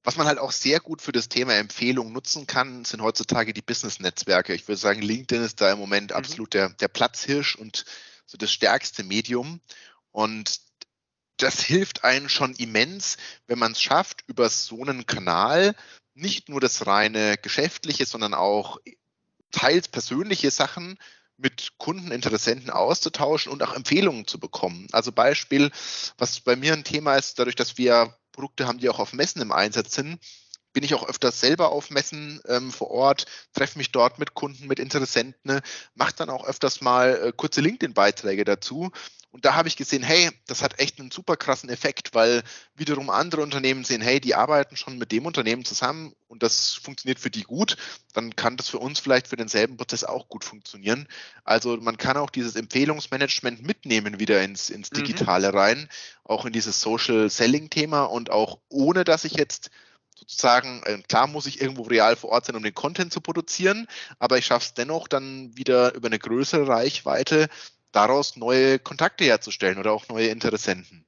[0.03, 3.61] Was man halt auch sehr gut für das Thema Empfehlung nutzen kann, sind heutzutage die
[3.61, 4.53] Business-Netzwerke.
[4.53, 6.17] Ich würde sagen, LinkedIn ist da im Moment mhm.
[6.17, 7.85] absolut der, der Platzhirsch und
[8.25, 9.61] so das stärkste Medium.
[10.11, 10.59] Und
[11.37, 15.75] das hilft einen schon immens, wenn man es schafft, über so einen Kanal
[16.13, 18.79] nicht nur das reine geschäftliche, sondern auch
[19.51, 20.97] teils persönliche Sachen
[21.37, 24.87] mit Kundeninteressenten auszutauschen und auch Empfehlungen zu bekommen.
[24.91, 25.71] Also Beispiel,
[26.17, 29.41] was bei mir ein Thema ist, dadurch, dass wir Produkte haben, die auch auf Messen
[29.41, 30.19] im Einsatz sind,
[30.73, 34.67] bin ich auch öfters selber auf Messen ähm, vor Ort, treffe mich dort mit Kunden,
[34.67, 35.61] mit Interessenten,
[35.95, 38.91] mache dann auch öfters mal äh, kurze LinkedIn-Beiträge dazu
[39.31, 42.43] und da habe ich gesehen, hey, das hat echt einen super krassen Effekt, weil
[42.75, 47.17] wiederum andere Unternehmen sehen, hey, die arbeiten schon mit dem Unternehmen zusammen und das funktioniert
[47.17, 47.77] für die gut,
[48.13, 51.07] dann kann das für uns vielleicht für denselben Prozess auch gut funktionieren.
[51.45, 54.97] Also man kann auch dieses Empfehlungsmanagement mitnehmen wieder ins, ins mhm.
[54.97, 55.57] Digitale mhm.
[55.57, 55.89] rein,
[56.25, 59.71] auch in dieses Social Selling Thema und auch ohne, dass ich jetzt
[60.13, 63.87] sozusagen, äh, klar muss ich irgendwo real vor Ort sein, um den Content zu produzieren,
[64.19, 67.47] aber ich schaffe es dennoch dann wieder über eine größere Reichweite
[67.91, 71.05] daraus neue Kontakte herzustellen oder auch neue Interessenten.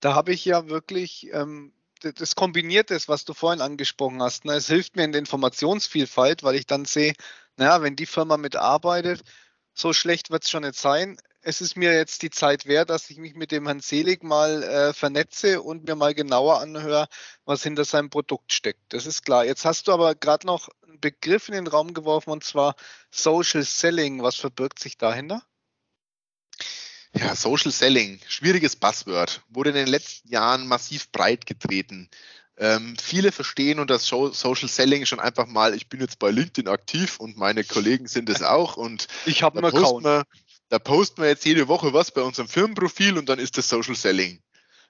[0.00, 4.44] Da habe ich ja wirklich ähm, das kombiniert ist, was du vorhin angesprochen hast.
[4.44, 4.54] Ne?
[4.54, 7.14] Es hilft mir in der Informationsvielfalt, weil ich dann sehe,
[7.56, 9.22] naja, wenn die Firma mitarbeitet,
[9.74, 11.18] so schlecht wird es schon nicht sein.
[11.40, 14.62] es ist mir jetzt die Zeit wert, dass ich mich mit dem Herrn Selig mal
[14.62, 17.08] äh, vernetze und mir mal genauer anhöre,
[17.44, 18.92] was hinter seinem Produkt steckt.
[18.92, 19.44] Das ist klar.
[19.44, 22.74] Jetzt hast du aber gerade noch einen Begriff in den Raum geworfen und zwar
[23.10, 24.22] Social Selling.
[24.22, 25.42] Was verbirgt sich dahinter?
[27.18, 32.08] Ja, Social Selling, schwieriges Buzzword, wurde in den letzten Jahren massiv breit getreten.
[32.56, 37.18] Ähm, viele verstehen unter Social Selling schon einfach mal, ich bin jetzt bei LinkedIn aktiv
[37.18, 40.04] und meine Kollegen sind es auch und ich habe einen Account.
[40.04, 40.24] Wir,
[40.68, 43.94] da posten wir jetzt jede Woche was bei unserem Firmenprofil und dann ist das Social
[43.94, 44.40] Selling.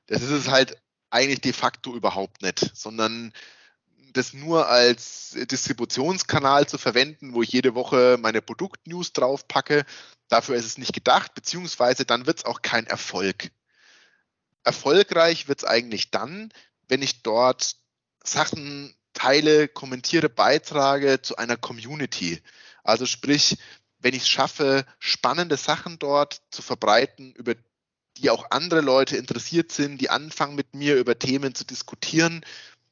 [0.07, 0.77] Das ist es halt
[1.11, 3.33] eigentlich de facto überhaupt nicht, sondern
[4.13, 9.85] das nur als Distributionskanal zu verwenden, wo ich jede Woche meine Produktnews drauf packe,
[10.29, 13.51] dafür ist es nicht gedacht, beziehungsweise dann wird es auch kein Erfolg.
[14.65, 16.53] Erfolgreich wird es eigentlich dann,
[16.89, 17.77] wenn ich dort
[18.25, 22.41] Sachen teile, kommentiere, beitrage zu einer Community.
[22.85, 23.57] Also sprich,
[23.99, 27.55] wenn ich es schaffe, spannende Sachen dort zu verbreiten, über
[28.17, 32.45] die auch andere Leute interessiert sind, die anfangen mit mir über Themen zu diskutieren.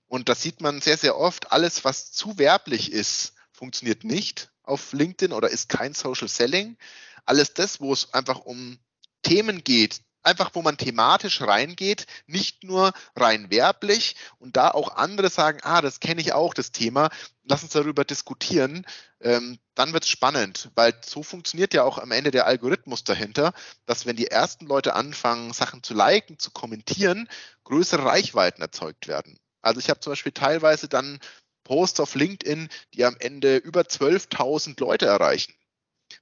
[0.08, 1.52] Und das sieht man sehr, sehr oft.
[1.52, 6.76] Alles, was zu werblich ist, funktioniert nicht auf LinkedIn oder ist kein Social Selling.
[7.24, 8.78] Alles das, wo es einfach um
[9.22, 15.30] Themen geht, einfach wo man thematisch reingeht, nicht nur rein werblich und da auch andere
[15.30, 17.10] sagen, ah, das kenne ich auch, das Thema,
[17.44, 18.84] lass uns darüber diskutieren,
[19.20, 23.52] ähm, dann wird es spannend, weil so funktioniert ja auch am Ende der Algorithmus dahinter,
[23.86, 27.28] dass wenn die ersten Leute anfangen, Sachen zu liken, zu kommentieren,
[27.64, 29.38] größere Reichweiten erzeugt werden.
[29.66, 31.20] Also ich habe zum Beispiel teilweise dann
[31.64, 35.54] Posts auf LinkedIn, die am Ende über 12.000 Leute erreichen.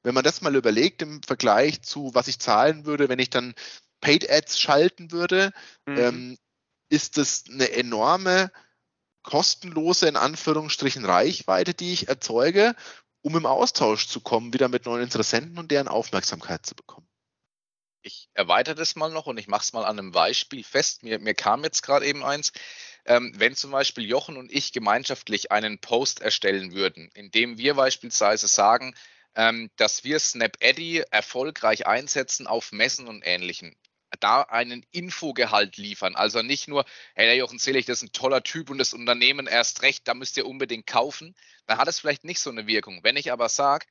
[0.02, 3.54] Wenn man das mal überlegt im Vergleich zu, was ich zahlen würde, wenn ich dann
[4.00, 5.52] Paid Ads schalten würde,
[5.86, 5.98] mhm.
[5.98, 6.38] ähm,
[6.88, 8.50] ist das eine enorme
[9.22, 12.74] kostenlose, in Anführungsstrichen, Reichweite, die ich erzeuge,
[13.22, 17.08] um im Austausch zu kommen, wieder mit neuen Interessenten und deren Aufmerksamkeit zu bekommen.
[18.02, 21.02] Ich erweitere das mal noch und ich mache es mal an einem Beispiel fest.
[21.02, 22.52] Mir, mir kam jetzt gerade eben eins.
[23.06, 27.74] Ähm, wenn zum Beispiel Jochen und ich gemeinschaftlich einen Post erstellen würden, in dem wir
[27.74, 28.94] beispielsweise sagen,
[29.34, 33.74] ähm, dass wir Snap Eddy erfolgreich einsetzen auf Messen und Ähnlichem
[34.20, 36.14] da einen Infogehalt liefern.
[36.14, 39.46] Also nicht nur, hey, der Jochen Zelig, das ist ein toller Typ und das Unternehmen
[39.46, 41.34] erst recht, da müsst ihr unbedingt kaufen.
[41.66, 43.00] Dann hat es vielleicht nicht so eine Wirkung.
[43.02, 43.86] Wenn ich aber sage,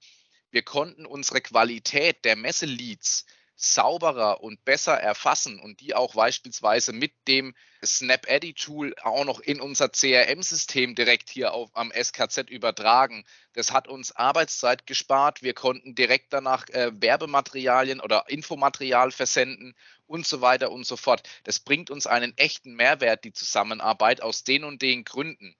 [0.51, 3.25] wir konnten unsere Qualität der Messeleads
[3.63, 9.39] sauberer und besser erfassen und die auch beispielsweise mit dem Snap Eddy Tool auch noch
[9.39, 13.23] in unser CRM-System direkt hier auf, am SKZ übertragen.
[13.53, 15.43] Das hat uns Arbeitszeit gespart.
[15.43, 19.75] Wir konnten direkt danach äh, Werbematerialien oder Infomaterial versenden
[20.07, 21.23] und so weiter und so fort.
[21.45, 25.55] Das bringt uns einen echten Mehrwert, die Zusammenarbeit aus den und den Gründen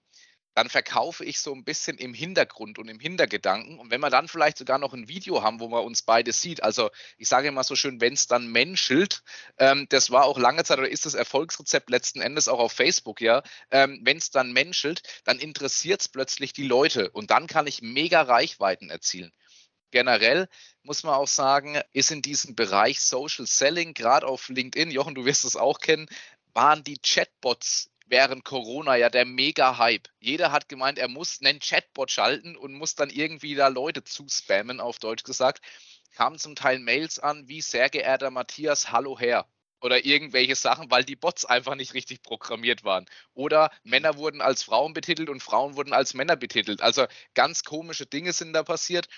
[0.54, 3.80] dann verkaufe ich so ein bisschen im Hintergrund und im Hintergedanken.
[3.80, 6.64] Und wenn wir dann vielleicht sogar noch ein Video haben, wo man uns beide sieht,
[6.64, 9.24] also ich sage immer so schön, wenn es dann menschelt,
[9.58, 13.22] ähm, das war auch lange Zeit oder ist das Erfolgsrezept letzten Endes auch auf Facebook,
[13.22, 17.68] ja, ähm, wenn es dann menschelt, dann interessiert es plötzlich die Leute und dann kann
[17.68, 19.32] ich mega Reichweiten erzielen.
[19.92, 20.48] Generell
[20.82, 25.26] muss man auch sagen, ist in diesem Bereich Social Selling, gerade auf LinkedIn, Jochen, du
[25.26, 26.08] wirst es auch kennen,
[26.54, 30.08] waren die Chatbots während Corona ja der Mega-Hype.
[30.20, 34.80] Jeder hat gemeint, er muss einen Chatbot schalten und muss dann irgendwie da Leute zuspammen,
[34.80, 35.62] auf Deutsch gesagt.
[36.16, 39.48] Kamen zum Teil Mails an, wie sehr geehrter Matthias, hallo Herr.
[39.82, 43.06] Oder irgendwelche Sachen, weil die Bots einfach nicht richtig programmiert waren.
[43.34, 46.82] Oder Männer wurden als Frauen betitelt und Frauen wurden als Männer betitelt.
[46.82, 49.10] Also ganz komische Dinge sind da passiert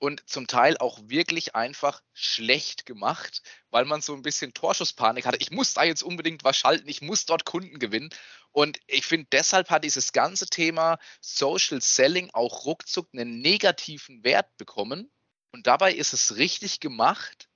[0.00, 5.36] und zum Teil auch wirklich einfach schlecht gemacht, weil man so ein bisschen Torschusspanik hatte.
[5.40, 8.08] Ich muss da jetzt unbedingt was schalten, ich muss dort Kunden gewinnen.
[8.50, 14.56] Und ich finde, deshalb hat dieses ganze Thema Social Selling auch ruckzuck einen negativen Wert
[14.56, 15.12] bekommen.
[15.52, 17.48] Und dabei ist es richtig gemacht.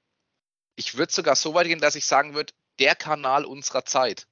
[0.76, 4.28] Ich würde sogar so weit gehen, dass ich sagen würde, der Kanal unserer Zeit.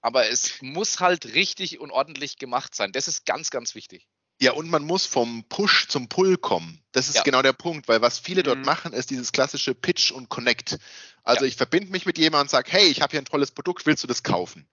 [0.00, 2.90] Aber es muss halt richtig und ordentlich gemacht sein.
[2.90, 4.08] Das ist ganz, ganz wichtig.
[4.44, 6.80] Ja, und man muss vom Push zum Pull kommen.
[6.92, 7.22] Das ist ja.
[7.22, 8.64] genau der Punkt, weil was viele dort mhm.
[8.64, 10.78] machen, ist dieses klassische Pitch und Connect.
[11.22, 11.48] Also ja.
[11.48, 14.02] ich verbinde mich mit jemandem und sage, hey, ich habe hier ein tolles Produkt, willst
[14.02, 14.68] du das kaufen?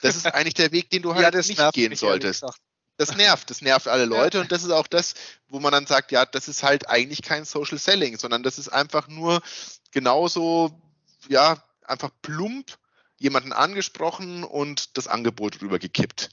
[0.00, 2.44] Das ist eigentlich der Weg, den du halt ja, nicht gehen solltest.
[2.96, 5.14] Das nervt, das nervt alle Leute und das ist auch das,
[5.48, 8.68] wo man dann sagt, ja, das ist halt eigentlich kein Social Selling, sondern das ist
[8.68, 9.42] einfach nur
[9.90, 10.80] genauso,
[11.28, 12.78] ja, einfach plump
[13.18, 16.30] jemanden angesprochen und das Angebot rübergekippt.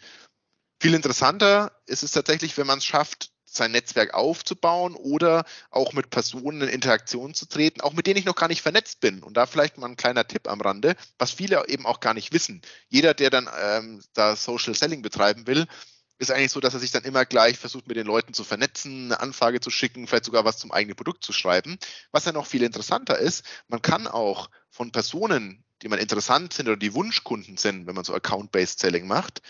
[0.82, 6.10] Viel interessanter ist es tatsächlich, wenn man es schafft, sein Netzwerk aufzubauen oder auch mit
[6.10, 9.24] Personen in Interaktion zu treten, auch mit denen ich noch gar nicht vernetzt bin.
[9.24, 12.32] Und da vielleicht mal ein kleiner Tipp am Rande, was viele eben auch gar nicht
[12.32, 12.62] wissen.
[12.88, 15.68] Jeder, der dann ähm, da Social Selling betreiben will,
[16.20, 19.06] ist eigentlich so, dass er sich dann immer gleich versucht, mit den Leuten zu vernetzen,
[19.06, 21.78] eine Anfrage zu schicken, vielleicht sogar was zum eigenen Produkt zu schreiben.
[22.12, 26.68] Was ja noch viel interessanter ist, man kann auch von Personen, die man interessant sind
[26.68, 29.42] oder die Wunschkunden sind, wenn man so Account-Based Selling macht,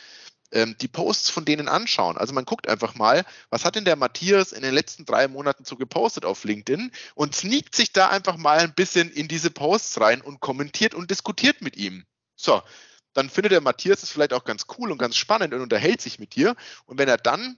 [0.51, 2.17] ähm, die Posts von denen anschauen.
[2.17, 5.65] Also man guckt einfach mal, was hat denn der Matthias in den letzten drei Monaten
[5.65, 10.01] so gepostet auf LinkedIn und sneakt sich da einfach mal ein bisschen in diese Posts
[10.01, 12.05] rein und kommentiert und diskutiert mit ihm.
[12.35, 12.61] So,
[13.13, 16.19] dann findet der Matthias es vielleicht auch ganz cool und ganz spannend und unterhält sich
[16.19, 16.55] mit dir.
[16.85, 17.57] Und wenn er dann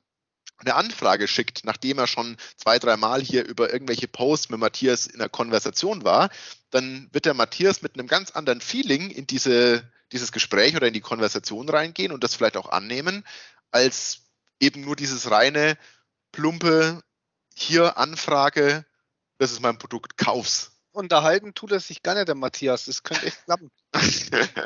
[0.58, 5.20] eine Anfrage schickt, nachdem er schon zwei, dreimal hier über irgendwelche Posts mit Matthias in
[5.20, 6.30] der Konversation war,
[6.70, 10.94] dann wird der Matthias mit einem ganz anderen Feeling in diese, dieses Gespräch oder in
[10.94, 13.26] die Konversation reingehen und das vielleicht auch annehmen,
[13.72, 14.22] als
[14.60, 15.78] eben nur dieses reine,
[16.32, 17.02] plumpe,
[17.56, 18.86] hier Anfrage,
[19.38, 22.86] das ist mein Produkt, kauf's unterhalten tut er sich gar nicht, der Matthias.
[22.86, 23.72] Das könnte echt klappen.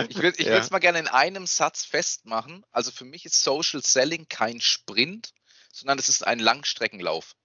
[0.09, 0.57] ich würde ich ja.
[0.57, 2.65] es mal gerne in einem Satz festmachen.
[2.71, 5.33] Also für mich ist Social Selling kein Sprint,
[5.71, 7.35] sondern es ist ein Langstreckenlauf.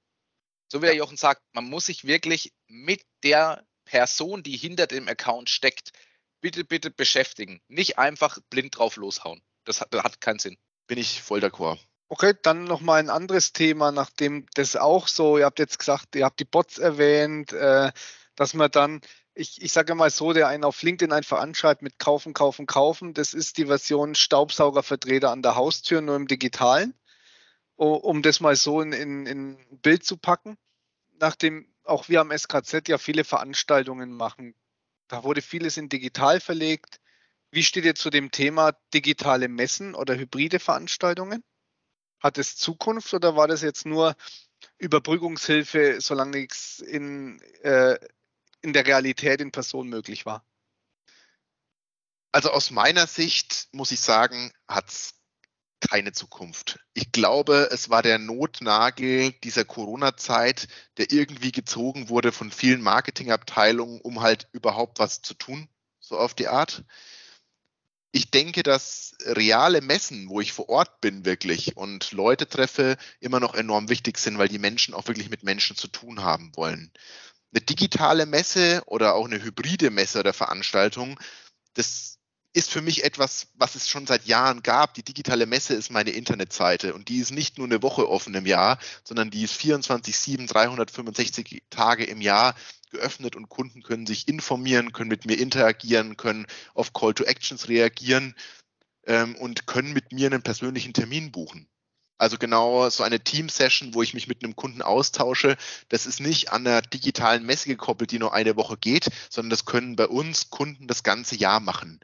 [0.68, 5.08] So wie der Jochen sagt, man muss sich wirklich mit der Person, die hinter dem
[5.08, 5.92] Account steckt,
[6.40, 7.60] bitte, bitte beschäftigen.
[7.68, 9.42] Nicht einfach blind drauf loshauen.
[9.64, 10.58] Das hat, das hat keinen Sinn.
[10.86, 11.78] Bin ich voll d'accord.
[12.08, 16.24] Okay, dann nochmal ein anderes Thema, nachdem das auch so, ihr habt jetzt gesagt, ihr
[16.24, 17.92] habt die Bots erwähnt, äh,
[18.34, 19.00] dass man dann,
[19.32, 23.14] ich, ich sage mal so, der einen auf LinkedIn einfach anschreibt mit kaufen, kaufen, kaufen.
[23.14, 26.94] Das ist die Version Staubsaugervertreter an der Haustür, nur im digitalen,
[27.76, 30.56] um das mal so in, in, in ein Bild zu packen.
[31.20, 34.54] Nachdem auch wir am SKZ ja viele Veranstaltungen machen.
[35.10, 37.00] Da wurde vieles in digital verlegt.
[37.50, 41.42] Wie steht ihr zu dem Thema digitale Messen oder hybride Veranstaltungen?
[42.20, 44.14] Hat es Zukunft oder war das jetzt nur
[44.78, 47.98] Überbrückungshilfe, solange nichts in, äh,
[48.62, 50.46] in der Realität in Person möglich war?
[52.30, 55.19] Also aus meiner Sicht muss ich sagen, hat es
[55.80, 56.78] keine Zukunft.
[56.94, 64.00] Ich glaube, es war der Notnagel dieser Corona-Zeit, der irgendwie gezogen wurde von vielen Marketingabteilungen,
[64.00, 66.84] um halt überhaupt was zu tun, so auf die Art.
[68.12, 73.38] Ich denke, dass reale Messen, wo ich vor Ort bin wirklich und Leute treffe, immer
[73.38, 76.92] noch enorm wichtig sind, weil die Menschen auch wirklich mit Menschen zu tun haben wollen
[77.52, 81.18] eine digitale Messe oder auch eine hybride Messe oder Veranstaltung,
[81.74, 82.18] das
[82.52, 84.94] ist für mich etwas, was es schon seit Jahren gab.
[84.94, 88.46] Die digitale Messe ist meine Internetseite und die ist nicht nur eine Woche offen im
[88.46, 92.54] Jahr, sondern die ist 24, 7, 365 Tage im Jahr
[92.90, 97.68] geöffnet und Kunden können sich informieren, können mit mir interagieren, können auf Call to Actions
[97.68, 98.34] reagieren
[99.06, 101.68] ähm, und können mit mir einen persönlichen Termin buchen.
[102.18, 105.56] Also genau so eine Team-Session, wo ich mich mit einem Kunden austausche,
[105.88, 109.64] das ist nicht an einer digitalen Messe gekoppelt, die nur eine Woche geht, sondern das
[109.64, 111.98] können bei uns Kunden das ganze Jahr machen.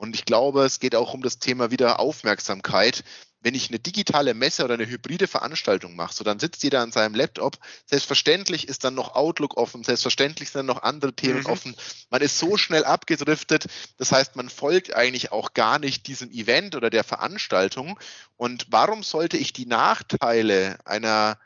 [0.00, 3.04] Und ich glaube, es geht auch um das Thema wieder Aufmerksamkeit
[3.42, 6.92] wenn ich eine digitale Messe oder eine hybride Veranstaltung mache, so dann sitzt jeder an
[6.92, 7.58] seinem Laptop.
[7.86, 11.46] Selbstverständlich ist dann noch Outlook offen, selbstverständlich sind dann noch andere Themen mhm.
[11.46, 11.76] offen.
[12.10, 16.76] Man ist so schnell abgedriftet, das heißt, man folgt eigentlich auch gar nicht diesem Event
[16.76, 17.98] oder der Veranstaltung.
[18.36, 21.38] Und warum sollte ich die Nachteile einer,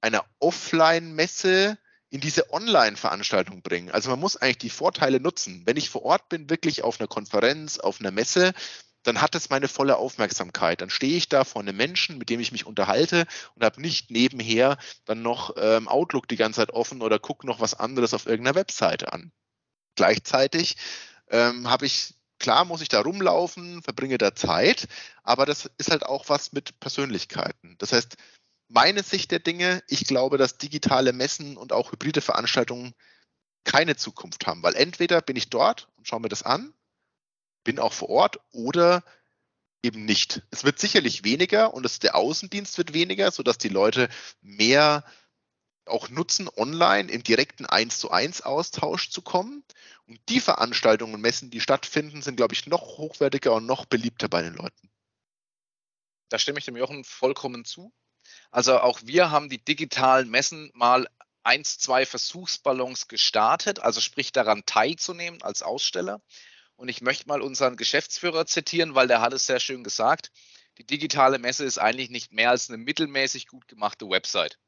[0.00, 1.76] einer Offline-Messe
[2.12, 3.90] in diese Online-Veranstaltung bringen.
[3.90, 5.62] Also man muss eigentlich die Vorteile nutzen.
[5.64, 8.52] Wenn ich vor Ort bin, wirklich auf einer Konferenz, auf einer Messe,
[9.02, 10.82] dann hat es meine volle Aufmerksamkeit.
[10.82, 14.10] Dann stehe ich da vor einem Menschen, mit dem ich mich unterhalte und habe nicht
[14.10, 18.26] nebenher dann noch ähm, Outlook die ganze Zeit offen oder gucke noch was anderes auf
[18.26, 19.32] irgendeiner Webseite an.
[19.96, 20.76] Gleichzeitig
[21.30, 24.86] ähm, habe ich, klar muss ich da rumlaufen, verbringe da Zeit,
[25.22, 27.76] aber das ist halt auch was mit Persönlichkeiten.
[27.78, 28.18] Das heißt,
[28.72, 32.94] meine Sicht der Dinge, ich glaube, dass digitale Messen und auch hybride Veranstaltungen
[33.64, 36.74] keine Zukunft haben, weil entweder bin ich dort und schaue mir das an
[37.64, 39.04] bin auch vor Ort oder
[39.82, 40.42] eben nicht.
[40.50, 44.08] Es wird sicherlich weniger und es, der Außendienst wird weniger, sodass die Leute
[44.40, 45.04] mehr
[45.86, 49.64] auch nutzen, online im direkten 1 zu 1 Austausch zu kommen.
[50.06, 54.28] Und die Veranstaltungen und Messen, die stattfinden, sind, glaube ich, noch hochwertiger und noch beliebter
[54.28, 54.90] bei den Leuten.
[56.28, 57.92] Da stimme ich dem Jochen vollkommen zu.
[58.50, 61.08] Also auch wir haben die digitalen Messen mal
[61.42, 66.20] eins, zwei Versuchsballons gestartet, also sprich daran teilzunehmen als Aussteller.
[66.76, 70.30] Und ich möchte mal unseren Geschäftsführer zitieren, weil der hat es sehr schön gesagt.
[70.78, 74.58] Die digitale Messe ist eigentlich nicht mehr als eine mittelmäßig gut gemachte Website.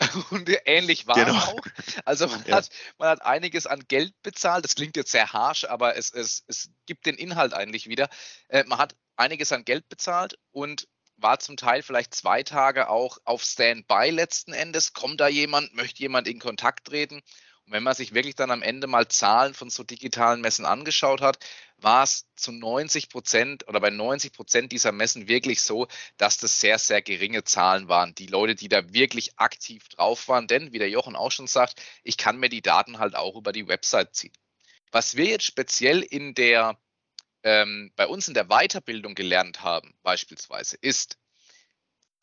[0.30, 1.36] Und ähnlich war genau.
[1.36, 1.60] es auch.
[2.04, 2.56] Also man, ja.
[2.56, 4.64] hat, man hat einiges an Geld bezahlt.
[4.64, 8.08] Das klingt jetzt sehr harsh, aber es, es, es gibt den Inhalt eigentlich wieder.
[8.48, 10.88] Äh, man hat einiges an Geld bezahlt und
[11.24, 14.92] war zum Teil vielleicht zwei Tage auch auf Standby letzten Endes.
[14.92, 17.22] Kommt da jemand, möchte jemand in Kontakt treten?
[17.64, 21.22] Und wenn man sich wirklich dann am Ende mal Zahlen von so digitalen Messen angeschaut
[21.22, 21.38] hat,
[21.78, 25.88] war es zu 90 Prozent oder bei 90 Prozent dieser Messen wirklich so,
[26.18, 28.14] dass das sehr, sehr geringe Zahlen waren.
[28.14, 31.80] Die Leute, die da wirklich aktiv drauf waren, denn wie der Jochen auch schon sagt,
[32.02, 34.32] ich kann mir die Daten halt auch über die Website ziehen.
[34.92, 36.78] Was wir jetzt speziell in der,
[37.44, 41.18] ähm, bei uns in der Weiterbildung gelernt haben, beispielsweise, ist,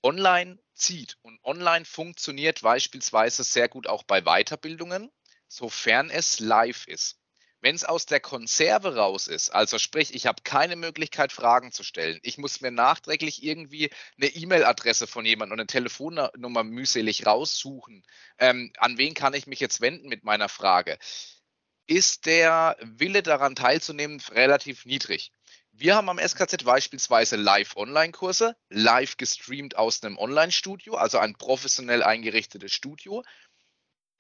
[0.03, 5.11] online zieht und online funktioniert beispielsweise sehr gut auch bei Weiterbildungen,
[5.47, 7.17] sofern es live ist.
[7.63, 11.83] Wenn es aus der Konserve raus ist, also sprich, ich habe keine Möglichkeit, Fragen zu
[11.83, 18.03] stellen, ich muss mir nachträglich irgendwie eine E-Mail-Adresse von jemandem und eine Telefonnummer mühselig raussuchen,
[18.39, 20.97] ähm, an wen kann ich mich jetzt wenden mit meiner Frage,
[21.91, 25.33] ist der Wille daran teilzunehmen relativ niedrig.
[25.73, 32.71] Wir haben am SKZ beispielsweise Live-Online-Kurse, live gestreamt aus einem Online-Studio, also ein professionell eingerichtetes
[32.71, 33.23] Studio.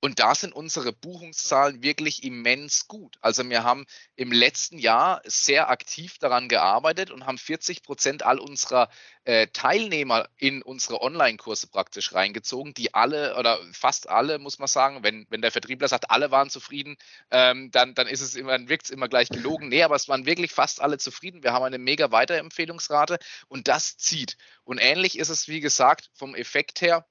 [0.03, 3.17] Und da sind unsere Buchungszahlen wirklich immens gut.
[3.21, 3.85] Also wir haben
[4.15, 8.89] im letzten Jahr sehr aktiv daran gearbeitet und haben 40 Prozent all unserer
[9.25, 15.03] äh, Teilnehmer in unsere Online-Kurse praktisch reingezogen, die alle oder fast alle, muss man sagen,
[15.03, 16.97] wenn, wenn der Vertriebler sagt, alle waren zufrieden,
[17.29, 19.69] ähm, dann, dann ist es immer, wirkt es immer gleich gelogen.
[19.69, 21.43] Nee, aber es waren wirklich fast alle zufrieden.
[21.43, 24.37] Wir haben eine mega Weiterempfehlungsrate und das zieht.
[24.63, 27.05] Und ähnlich ist es, wie gesagt, vom Effekt her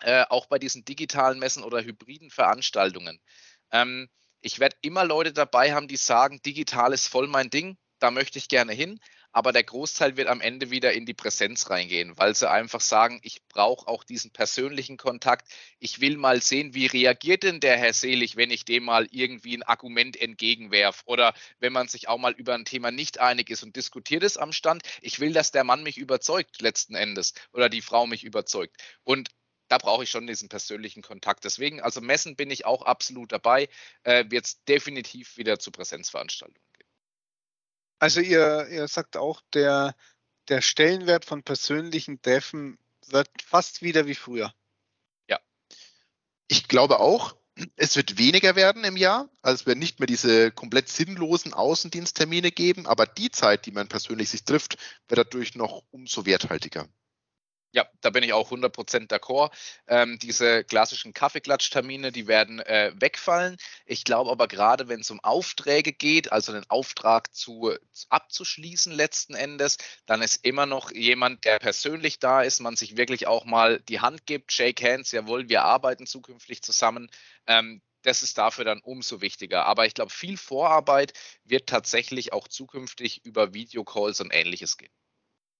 [0.00, 3.20] äh, auch bei diesen digitalen Messen oder hybriden Veranstaltungen.
[3.72, 4.08] Ähm,
[4.40, 8.38] ich werde immer Leute dabei haben, die sagen, digital ist voll mein Ding, da möchte
[8.38, 9.00] ich gerne hin.
[9.32, 13.20] Aber der Großteil wird am Ende wieder in die Präsenz reingehen, weil sie einfach sagen,
[13.22, 15.48] ich brauche auch diesen persönlichen Kontakt.
[15.78, 19.56] Ich will mal sehen, wie reagiert denn der Herr Selig, wenn ich dem mal irgendwie
[19.56, 23.62] ein Argument entgegenwerfe oder wenn man sich auch mal über ein Thema nicht einig ist
[23.62, 24.82] und diskutiert es am Stand.
[25.00, 28.78] Ich will, dass der Mann mich überzeugt letzten Endes oder die Frau mich überzeugt.
[29.04, 29.30] Und
[29.70, 31.44] da brauche ich schon diesen persönlichen Kontakt.
[31.44, 33.68] Deswegen, also Messen bin ich auch absolut dabei.
[34.02, 36.88] Äh, Wird es definitiv wieder zu Präsenzveranstaltungen gehen.
[38.00, 39.94] Also ihr, ihr sagt auch, der,
[40.48, 44.52] der Stellenwert von persönlichen Treffen wird fast wieder wie früher.
[45.28, 45.38] Ja.
[46.48, 47.36] Ich glaube auch,
[47.76, 49.28] es wird weniger werden im Jahr.
[49.40, 53.86] Also es wird nicht mehr diese komplett sinnlosen Außendiensttermine geben, aber die Zeit, die man
[53.86, 56.88] persönlich sich trifft, wird dadurch noch umso werthaltiger.
[57.72, 59.52] Ja, da bin ich auch 100% d'accord.
[59.86, 63.56] Ähm, diese klassischen Kaffeeklatschtermine, die werden äh, wegfallen.
[63.86, 67.72] Ich glaube aber gerade, wenn es um Aufträge geht, also einen Auftrag zu,
[68.08, 73.28] abzuschließen letzten Endes, dann ist immer noch jemand, der persönlich da ist, man sich wirklich
[73.28, 77.08] auch mal die Hand gibt, shake hands, jawohl, wir arbeiten zukünftig zusammen.
[77.46, 79.66] Ähm, das ist dafür dann umso wichtiger.
[79.66, 81.12] Aber ich glaube, viel Vorarbeit
[81.44, 84.90] wird tatsächlich auch zukünftig über Videocalls und ähnliches gehen.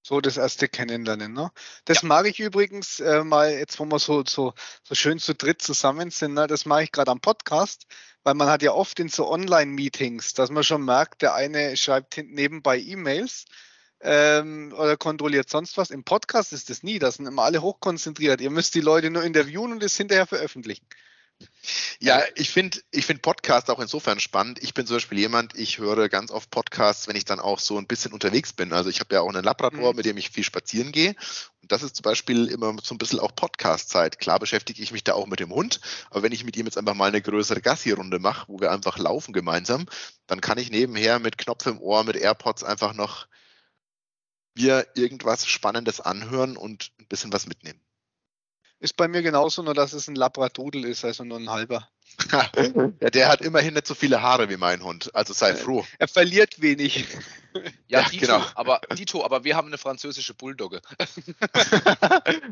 [0.02, 1.32] So das erste Kennenlernen.
[1.32, 1.50] Ne?
[1.84, 2.08] Das ja.
[2.08, 6.10] mag ich übrigens äh, mal, jetzt wo wir so, so, so schön zu dritt zusammen
[6.10, 6.46] sind, ne?
[6.46, 7.86] das mache ich gerade am Podcast,
[8.22, 12.16] weil man hat ja oft in so Online-Meetings, dass man schon merkt, der eine schreibt
[12.16, 13.44] nebenbei E-Mails
[14.00, 15.90] ähm, oder kontrolliert sonst was.
[15.90, 18.40] Im Podcast ist das nie, das sind immer alle hochkonzentriert.
[18.40, 20.86] Ihr müsst die Leute nur interviewen und es hinterher veröffentlichen.
[22.00, 24.62] Ja, ich finde ich find Podcast auch insofern spannend.
[24.62, 27.76] Ich bin zum Beispiel jemand, ich höre ganz oft Podcasts, wenn ich dann auch so
[27.78, 28.72] ein bisschen unterwegs bin.
[28.72, 29.96] Also ich habe ja auch einen Labrador, mhm.
[29.96, 31.14] mit dem ich viel spazieren gehe.
[31.62, 34.18] Und das ist zum Beispiel immer so ein bisschen auch Podcast-Zeit.
[34.18, 35.80] Klar beschäftige ich mich da auch mit dem Hund,
[36.10, 38.98] aber wenn ich mit ihm jetzt einfach mal eine größere Gassi-Runde mache, wo wir einfach
[38.98, 39.86] laufen gemeinsam,
[40.26, 43.26] dann kann ich nebenher mit Knopf im Ohr, mit AirPods einfach noch
[44.56, 47.80] mir irgendwas Spannendes anhören und ein bisschen was mitnehmen.
[48.80, 51.86] Ist bei mir genauso, nur dass es ein Labradudel ist, also nur ein halber.
[53.00, 55.84] ja, der hat immerhin nicht so viele Haare wie mein Hund, also sei froh.
[55.98, 57.06] Er verliert wenig.
[57.88, 58.44] Ja, ja Dito, genau.
[58.54, 60.80] aber, Dito, aber wir haben eine französische Bulldogge.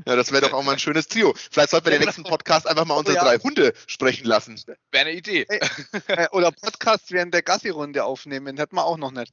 [0.06, 1.34] ja, das wäre doch auch mal ein schönes Trio.
[1.50, 3.24] Vielleicht sollten wir den nächsten Podcast einfach mal unsere ja.
[3.24, 4.60] drei Hunde sprechen lassen.
[4.90, 5.46] Wäre eine Idee.
[6.08, 9.32] Äh, oder Podcast während der Gassi-Runde aufnehmen, hätten wir auch noch nicht.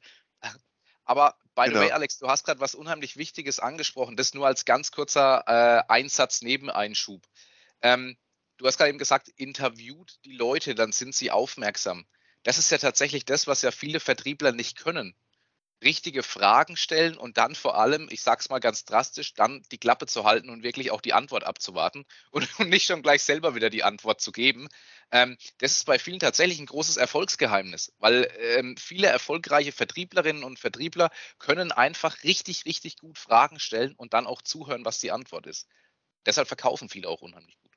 [1.04, 1.80] Aber by genau.
[1.80, 4.16] the way, Alex, du hast gerade was unheimlich Wichtiges angesprochen.
[4.16, 7.26] Das nur als ganz kurzer äh, Einsatz Nebeneinschub.
[7.82, 8.18] Ähm,
[8.58, 12.06] du hast gerade eben gesagt, interviewt die Leute, dann sind sie aufmerksam.
[12.44, 15.16] Das ist ja tatsächlich das, was ja viele Vertriebler nicht können
[15.84, 19.78] richtige Fragen stellen und dann vor allem, ich sage es mal ganz drastisch, dann die
[19.78, 23.56] Klappe zu halten und wirklich auch die Antwort abzuwarten und, und nicht schon gleich selber
[23.56, 24.68] wieder die Antwort zu geben.
[25.12, 30.60] Ähm, das ist bei vielen tatsächlich ein großes Erfolgsgeheimnis, weil ähm, viele erfolgreiche Vertrieblerinnen und
[30.60, 35.46] Vertriebler können einfach richtig, richtig gut Fragen stellen und dann auch zuhören, was die Antwort
[35.46, 35.68] ist.
[36.26, 37.72] Deshalb verkaufen viele auch unheimlich gut.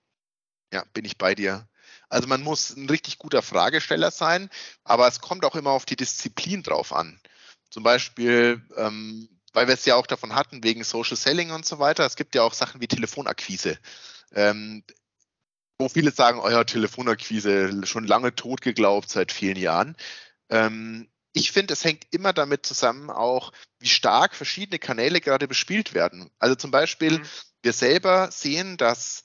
[0.72, 1.68] Ja, bin ich bei dir.
[2.09, 4.51] Also man muss ein richtig guter Fragesteller sein,
[4.84, 7.20] aber es kommt auch immer auf die Disziplin drauf an.
[7.70, 11.78] Zum Beispiel, ähm, weil wir es ja auch davon hatten, wegen Social Selling und so
[11.78, 12.04] weiter.
[12.04, 13.78] Es gibt ja auch Sachen wie Telefonakquise.
[14.32, 14.84] Ähm,
[15.78, 19.96] wo viele sagen, oh ja, Telefonakquise, schon lange tot geglaubt seit vielen Jahren.
[20.50, 25.94] Ähm, ich finde, es hängt immer damit zusammen auch, wie stark verschiedene Kanäle gerade bespielt
[25.94, 26.30] werden.
[26.38, 27.26] Also zum Beispiel, mhm.
[27.62, 29.22] wir selber sehen, dass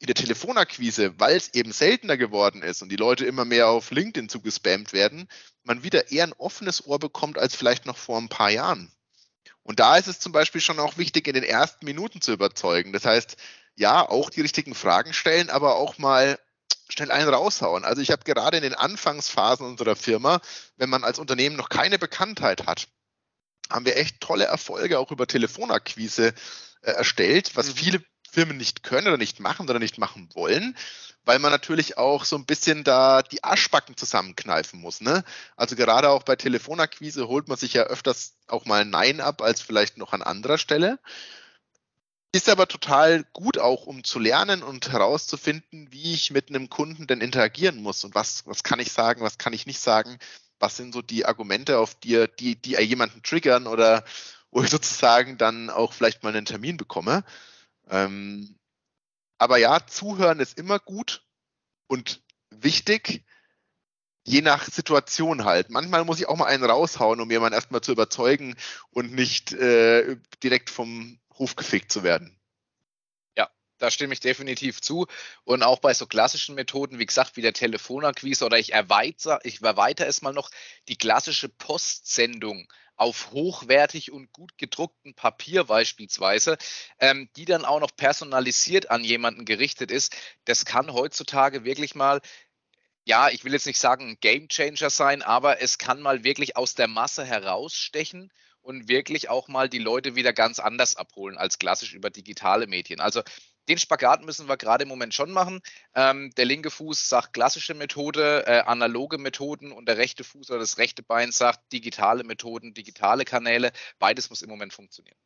[0.00, 3.90] in der Telefonakquise, weil es eben seltener geworden ist und die Leute immer mehr auf
[3.90, 5.28] LinkedIn zugespammt werden,
[5.64, 8.92] man wieder eher ein offenes Ohr bekommt als vielleicht noch vor ein paar Jahren.
[9.62, 12.92] Und da ist es zum Beispiel schon auch wichtig, in den ersten Minuten zu überzeugen.
[12.92, 13.36] Das heißt,
[13.74, 16.38] ja, auch die richtigen Fragen stellen, aber auch mal
[16.88, 17.84] schnell einen raushauen.
[17.84, 20.40] Also ich habe gerade in den Anfangsphasen unserer Firma,
[20.76, 22.88] wenn man als Unternehmen noch keine Bekanntheit hat,
[23.70, 26.34] haben wir echt tolle Erfolge auch über Telefonakquise
[26.82, 27.74] äh, erstellt, was mhm.
[27.74, 28.04] viele
[28.38, 30.76] Firmen nicht können oder nicht machen oder nicht machen wollen,
[31.24, 35.00] weil man natürlich auch so ein bisschen da die Arschbacken zusammenkneifen muss.
[35.00, 35.24] Ne?
[35.56, 39.60] Also gerade auch bei Telefonakquise holt man sich ja öfters auch mal Nein ab als
[39.60, 41.00] vielleicht noch an anderer Stelle.
[42.30, 47.08] Ist aber total gut auch, um zu lernen und herauszufinden, wie ich mit einem Kunden
[47.08, 50.20] denn interagieren muss und was, was kann ich sagen, was kann ich nicht sagen,
[50.60, 54.04] was sind so die Argumente, auf die, die, die jemanden triggern oder
[54.52, 57.24] wo ich sozusagen dann auch vielleicht mal einen Termin bekomme.
[57.90, 58.58] Ähm,
[59.38, 61.24] aber ja, zuhören ist immer gut
[61.86, 63.24] und wichtig,
[64.24, 65.70] je nach Situation halt.
[65.70, 68.56] Manchmal muss ich auch mal einen raushauen, um jemanden erstmal zu überzeugen
[68.90, 72.38] und nicht äh, direkt vom Hof gefickt zu werden.
[73.36, 75.06] Ja, da stimme ich definitiv zu.
[75.44, 79.62] Und auch bei so klassischen Methoden, wie gesagt, wie der Telefonakquise oder ich erweitere, ich
[79.62, 80.50] erweitere es mal noch,
[80.88, 86.58] die klassische Postsendung auf hochwertig und gut gedruckten Papier beispielsweise,
[86.98, 92.20] ähm, die dann auch noch personalisiert an jemanden gerichtet ist, das kann heutzutage wirklich mal
[93.04, 96.58] ja, ich will jetzt nicht sagen ein Game Changer sein, aber es kann mal wirklich
[96.58, 98.30] aus der Masse herausstechen
[98.60, 103.00] und wirklich auch mal die Leute wieder ganz anders abholen als klassisch über digitale Medien.
[103.00, 103.22] Also
[103.68, 105.60] den Spagat müssen wir gerade im Moment schon machen.
[105.94, 110.60] Ähm, der linke Fuß sagt klassische Methode, äh, analoge Methoden und der rechte Fuß oder
[110.60, 113.72] das rechte Bein sagt digitale Methoden, digitale Kanäle.
[113.98, 115.16] Beides muss im Moment funktionieren.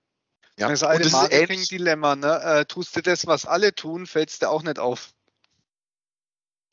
[0.59, 0.69] Ja.
[0.69, 2.17] Das ist ein Marketing-Dilemma.
[2.17, 2.43] Ne?
[2.43, 5.13] Äh, tust du das, was alle tun, fällt es dir auch nicht auf.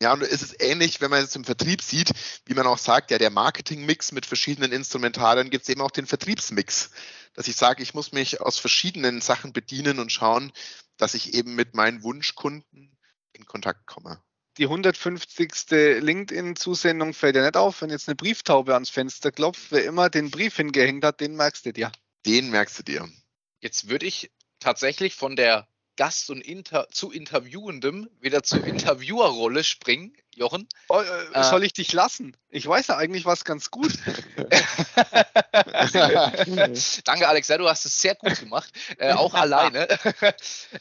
[0.02, 2.12] Ja, und es ist ähnlich, wenn man es im Vertrieb sieht,
[2.46, 6.08] wie man auch sagt, ja, der Marketing-Mix mit verschiedenen Instrumentarien gibt es eben auch den
[6.08, 6.92] Vertriebsmix.
[7.34, 10.54] Dass ich sage, ich muss mich aus verschiedenen Sachen bedienen und schauen,
[11.00, 12.96] dass ich eben mit meinen Wunschkunden
[13.34, 14.22] in Kontakt komme.
[14.58, 16.02] Die 150.
[16.02, 19.72] LinkedIn-Zusendung fällt ja nicht auf, wenn jetzt eine Brieftaube ans Fenster klopft.
[19.72, 21.92] Wer immer den Brief hingehängt hat, den merkst du dir.
[22.26, 23.10] Den merkst du dir.
[23.62, 25.68] Jetzt würde ich tatsächlich von der
[26.00, 30.66] Gast und Inter zu Interviewendem wieder zur Interviewerrolle springen, Jochen.
[30.88, 32.38] Oh, äh, äh, soll ich dich lassen?
[32.48, 33.92] Ich weiß ja eigentlich was ganz gut.
[37.04, 37.50] Danke, Alex.
[37.50, 39.90] Ja, du hast es sehr gut gemacht, äh, auch alleine.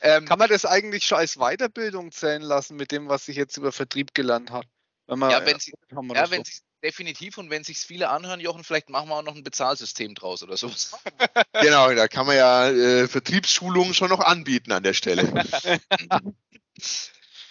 [0.02, 3.56] ähm, Kann man das eigentlich schon als Weiterbildung zählen lassen mit dem, was ich jetzt
[3.56, 4.68] über Vertrieb gelernt habe?
[5.08, 6.52] ja, wenn Sie, ja, wenn so.
[6.52, 7.38] Sie definitiv.
[7.38, 10.56] Und wenn sich viele anhören, Jochen, vielleicht machen wir auch noch ein Bezahlsystem draus oder
[10.56, 10.96] sowas.
[11.60, 15.24] Genau, da kann man ja äh, Vertriebsschulungen schon noch anbieten an der Stelle.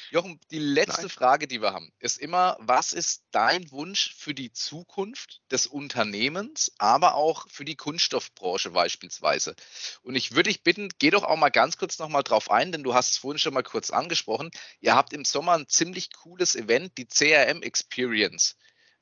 [0.09, 1.09] Jochen, die letzte Nein.
[1.09, 6.71] Frage, die wir haben, ist immer, was ist dein Wunsch für die Zukunft des Unternehmens,
[6.77, 9.55] aber auch für die Kunststoffbranche beispielsweise?
[10.03, 12.83] Und ich würde dich bitten, geh doch auch mal ganz kurz nochmal drauf ein, denn
[12.83, 14.51] du hast es vorhin schon mal kurz angesprochen.
[14.79, 18.55] Ihr habt im Sommer ein ziemlich cooles Event, die CRM Experience.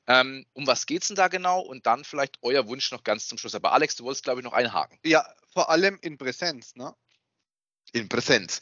[0.06, 1.60] Ähm, um was geht es denn da genau?
[1.60, 3.54] Und dann vielleicht euer Wunsch noch ganz zum Schluss.
[3.54, 4.98] Aber Alex, du wolltest, glaube ich, noch einhaken.
[5.04, 6.94] Ja, vor allem in Präsenz, ne?
[7.92, 8.60] In Präsenz.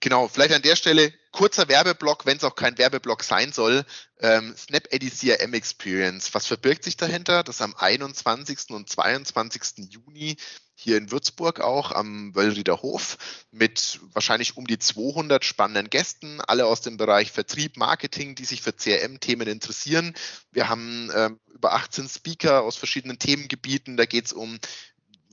[0.00, 3.84] Genau, vielleicht an der Stelle kurzer Werbeblock, wenn es auch kein Werbeblock sein soll.
[4.18, 6.34] Ähm, Snap Eddy CRM Experience.
[6.34, 7.42] Was verbirgt sich dahinter?
[7.44, 8.70] Das am 21.
[8.70, 9.90] und 22.
[9.90, 10.36] Juni
[10.74, 13.16] hier in Würzburg auch am Wöllrieder Hof
[13.50, 18.62] mit wahrscheinlich um die 200 spannenden Gästen, alle aus dem Bereich Vertrieb, Marketing, die sich
[18.62, 20.14] für CRM-Themen interessieren.
[20.50, 23.96] Wir haben äh, über 18 Speaker aus verschiedenen Themengebieten.
[23.96, 24.58] Da geht es um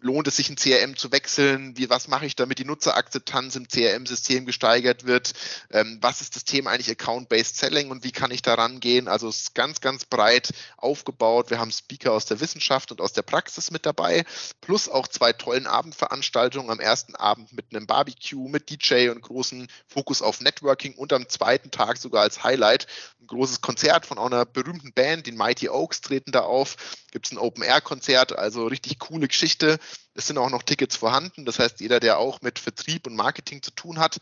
[0.02, 1.78] lohnt es sich ein CRM zu wechseln?
[1.78, 5.34] Wie, was mache ich, damit die Nutzerakzeptanz im CRM-System gesteigert wird?
[5.70, 9.08] Ähm, was ist das Thema eigentlich Account-Based Selling und wie kann ich daran gehen?
[9.08, 11.52] Also es ist ganz, ganz breit aufgebaut.
[11.52, 14.26] Wir haben Speaker aus der Wissenschaft und aus der Praxis mit dabei,
[14.60, 16.72] plus auch zwei tollen Abendveranstaltungen.
[16.72, 21.30] Am ersten Abend mit einem Barbecue, mit DJ und großen Fokus auf Networking und am
[21.30, 22.88] zweiten Tag sogar als Highlight
[23.22, 26.76] ein großes Konzert von einer berühmten Band, den Mighty Oaks treten da auf.
[27.12, 29.80] Gibt es ein Open-Air-Konzert, also richtig coole Geschichte.
[30.14, 31.46] Es sind auch noch Tickets vorhanden.
[31.46, 34.18] Das heißt, jeder, der auch mit Vertrieb und Marketing zu tun hat,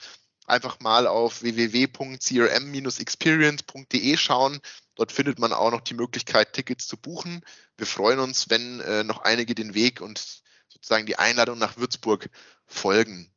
[0.46, 4.60] einfach mal auf www.crm-experience.de schauen.
[4.96, 7.44] Dort findet man auch noch die Möglichkeit, Tickets zu buchen.
[7.78, 12.30] Wir freuen uns, wenn äh, noch einige den Weg und sozusagen die Einladung nach Würzburg
[12.66, 13.32] folgen.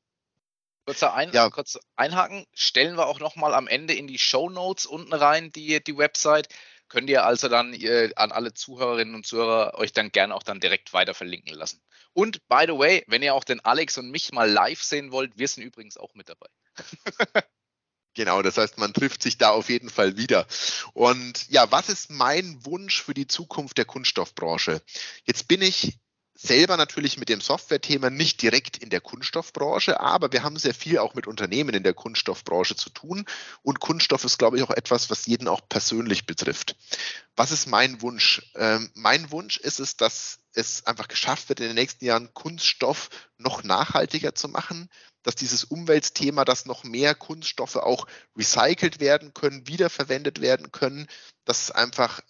[0.85, 1.49] Kurzer, Ein ja.
[1.49, 5.53] kurz einhaken, stellen wir auch noch mal am Ende in die Show Notes unten rein,
[5.53, 6.49] die, die Website
[6.93, 10.61] Könnt ihr also dann ihr, an alle Zuhörerinnen und Zuhörer euch dann gerne auch dann
[10.61, 11.81] direkt weiter verlinken lassen.
[12.13, 15.39] Und by the way, wenn ihr auch den Alex und mich mal live sehen wollt,
[15.39, 16.49] wir sind übrigens auch mit dabei.
[18.15, 20.47] Genau, das heißt, man trifft sich da auf jeden Fall wieder.
[20.93, 24.83] Und ja, was ist mein Wunsch für die Zukunft der Kunststoffbranche?
[25.25, 25.99] Jetzt bin ich
[26.35, 30.99] selber natürlich mit dem Software-Thema nicht direkt in der Kunststoffbranche, aber wir haben sehr viel
[30.99, 33.27] auch mit Unternehmen in der Kunststoffbranche zu tun.
[33.63, 36.77] Und Kunststoff ist, glaube ich, auch etwas, was jeden auch persönlich betrifft.
[37.37, 38.51] Was ist mein Wunsch?
[38.55, 43.11] Ähm, mein Wunsch ist es, dass es einfach geschafft wird, in den nächsten Jahren Kunststoff
[43.39, 44.89] noch nachhaltiger zu machen,
[45.23, 48.07] dass dieses Umweltthema, dass noch mehr Kunststoffe auch
[48.37, 51.07] recycelt werden können, wiederverwendet werden können,
[51.45, 52.21] dass einfach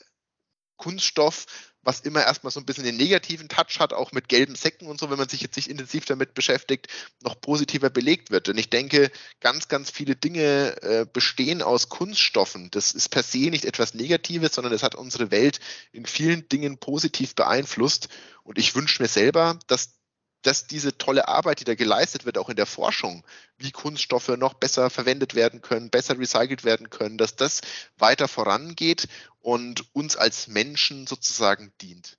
[0.76, 1.46] Kunststoff
[1.82, 5.00] was immer erstmal so ein bisschen den negativen Touch hat, auch mit gelben Säcken und
[5.00, 6.88] so, wenn man sich jetzt nicht intensiv damit beschäftigt,
[7.22, 8.48] noch positiver belegt wird.
[8.48, 9.10] Denn ich denke,
[9.40, 12.70] ganz, ganz viele Dinge äh, bestehen aus Kunststoffen.
[12.70, 15.60] Das ist per se nicht etwas Negatives, sondern es hat unsere Welt
[15.92, 18.08] in vielen Dingen positiv beeinflusst.
[18.44, 20.01] Und ich wünsche mir selber, dass
[20.42, 23.24] dass diese tolle Arbeit, die da geleistet wird, auch in der Forschung,
[23.58, 27.60] wie Kunststoffe noch besser verwendet werden können, besser recycelt werden können, dass das
[27.96, 29.08] weiter vorangeht
[29.40, 32.18] und uns als Menschen sozusagen dient.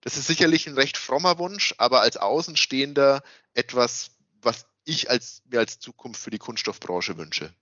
[0.00, 3.22] Das ist sicherlich ein recht frommer Wunsch, aber als Außenstehender
[3.52, 7.52] etwas, was ich als, mir als Zukunft für die Kunststoffbranche wünsche.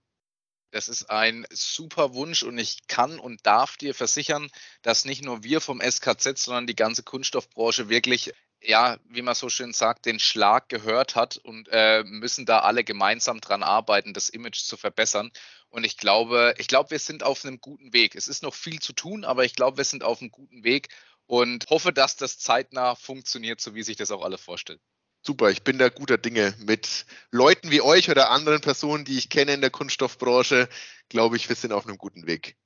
[0.70, 4.50] Das ist ein super Wunsch und ich kann und darf dir versichern,
[4.82, 9.48] dass nicht nur wir vom SKZ, sondern die ganze Kunststoffbranche wirklich ja, wie man so
[9.48, 14.28] schön sagt, den Schlag gehört hat und äh, müssen da alle gemeinsam dran arbeiten, das
[14.28, 15.30] Image zu verbessern.
[15.70, 18.14] Und ich glaube, ich glaube, wir sind auf einem guten Weg.
[18.14, 20.88] Es ist noch viel zu tun, aber ich glaube, wir sind auf einem guten Weg
[21.26, 24.80] und hoffe, dass das zeitnah funktioniert, so wie sich das auch alle vorstellen.
[25.22, 26.54] Super, ich bin da guter Dinge.
[26.58, 30.68] Mit Leuten wie euch oder anderen Personen, die ich kenne in der Kunststoffbranche,
[31.08, 32.56] glaube ich, wir sind auf einem guten Weg.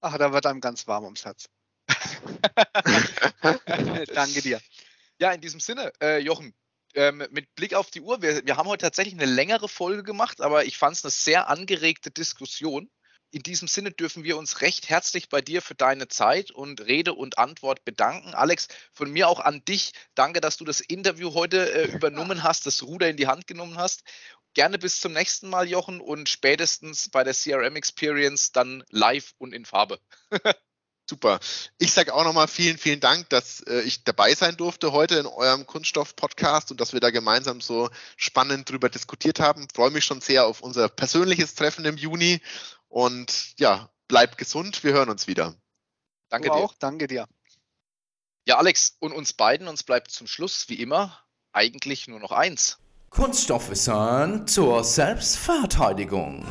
[0.00, 1.48] Ach, da wird einem ganz warm ums Herz.
[4.14, 4.60] Danke dir.
[5.24, 6.52] Ja, in diesem Sinne, äh, Jochen,
[6.92, 10.42] ähm, mit Blick auf die Uhr, wir, wir haben heute tatsächlich eine längere Folge gemacht,
[10.42, 12.90] aber ich fand es eine sehr angeregte Diskussion.
[13.30, 17.14] In diesem Sinne dürfen wir uns recht herzlich bei dir für deine Zeit und Rede
[17.14, 18.34] und Antwort bedanken.
[18.34, 19.92] Alex, von mir auch an dich.
[20.14, 23.78] Danke, dass du das Interview heute äh, übernommen hast, das Ruder in die Hand genommen
[23.78, 24.02] hast.
[24.52, 29.54] Gerne bis zum nächsten Mal, Jochen, und spätestens bei der CRM Experience dann live und
[29.54, 30.00] in Farbe.
[31.08, 31.38] Super.
[31.78, 35.26] Ich sage auch nochmal vielen, vielen Dank, dass äh, ich dabei sein durfte heute in
[35.26, 39.68] eurem Kunststoff-Podcast und dass wir da gemeinsam so spannend drüber diskutiert haben.
[39.74, 42.40] Freue mich schon sehr auf unser persönliches Treffen im Juni
[42.88, 44.82] und ja, bleibt gesund.
[44.82, 45.54] Wir hören uns wieder.
[46.30, 46.60] Danke du dir.
[46.60, 47.26] Auch, danke dir.
[48.46, 51.18] Ja, Alex, und uns beiden, uns bleibt zum Schluss, wie immer,
[51.52, 52.78] eigentlich nur noch eins.
[53.10, 56.44] Kunststoffwissen zur Selbstverteidigung.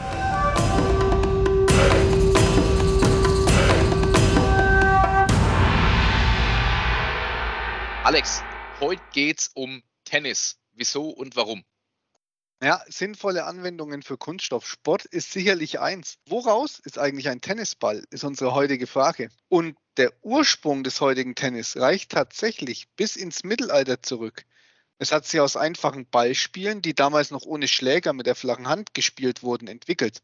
[8.04, 8.43] Alex,
[8.82, 10.60] heute geht's um Tennis.
[10.74, 11.64] Wieso und warum?
[12.62, 16.18] Ja, sinnvolle Anwendungen für Kunststoffsport ist sicherlich eins.
[16.28, 19.30] Woraus ist eigentlich ein Tennisball, ist unsere heutige Frage.
[19.47, 24.43] Und der Ursprung des heutigen Tennis reicht tatsächlich bis ins Mittelalter zurück.
[24.97, 28.93] Es hat sich aus einfachen Ballspielen, die damals noch ohne Schläger mit der flachen Hand
[28.93, 30.22] gespielt wurden, entwickelt.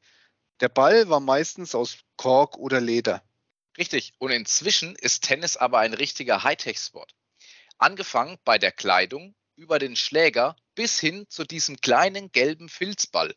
[0.59, 3.23] Der Ball war meistens aus Kork oder Leder.
[3.77, 4.11] Richtig.
[4.17, 7.15] Und inzwischen ist Tennis aber ein richtiger Hightech-Sport.
[7.79, 13.33] Angefangen bei der Kleidung, über den Schläger bis hin zu diesem kleinen gelben Filzball.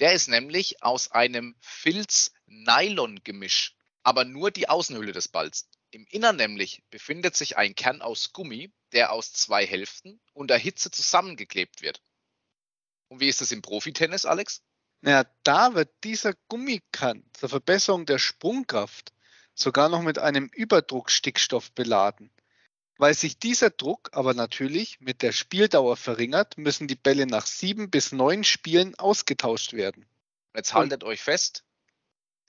[0.00, 5.68] Der ist nämlich aus einem Filz-Nylon-Gemisch, aber nur die Außenhülle des Balls.
[5.92, 10.90] Im Innern nämlich befindet sich ein Kern aus Gummi, der aus zwei Hälften unter Hitze
[10.90, 12.02] zusammengeklebt wird.
[13.08, 14.62] Und wie ist es im Profitennis, Alex?
[15.02, 19.12] Ja, da wird dieser Gummikern zur Verbesserung der Sprungkraft
[19.54, 22.32] sogar noch mit einem Überdruckstickstoff beladen.
[22.98, 27.90] Weil sich dieser Druck aber natürlich mit der Spieldauer verringert, müssen die Bälle nach sieben
[27.90, 30.06] bis neun Spielen ausgetauscht werden.
[30.54, 31.64] Jetzt haltet Und euch fest,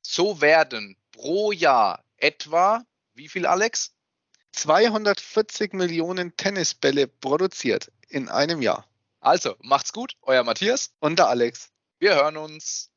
[0.01, 3.93] so werden pro Jahr etwa, wie viel Alex?
[4.53, 8.87] 240 Millionen Tennisbälle produziert in einem Jahr.
[9.19, 11.71] Also, macht's gut, euer Matthias und der Alex.
[11.99, 12.89] Wir hören uns.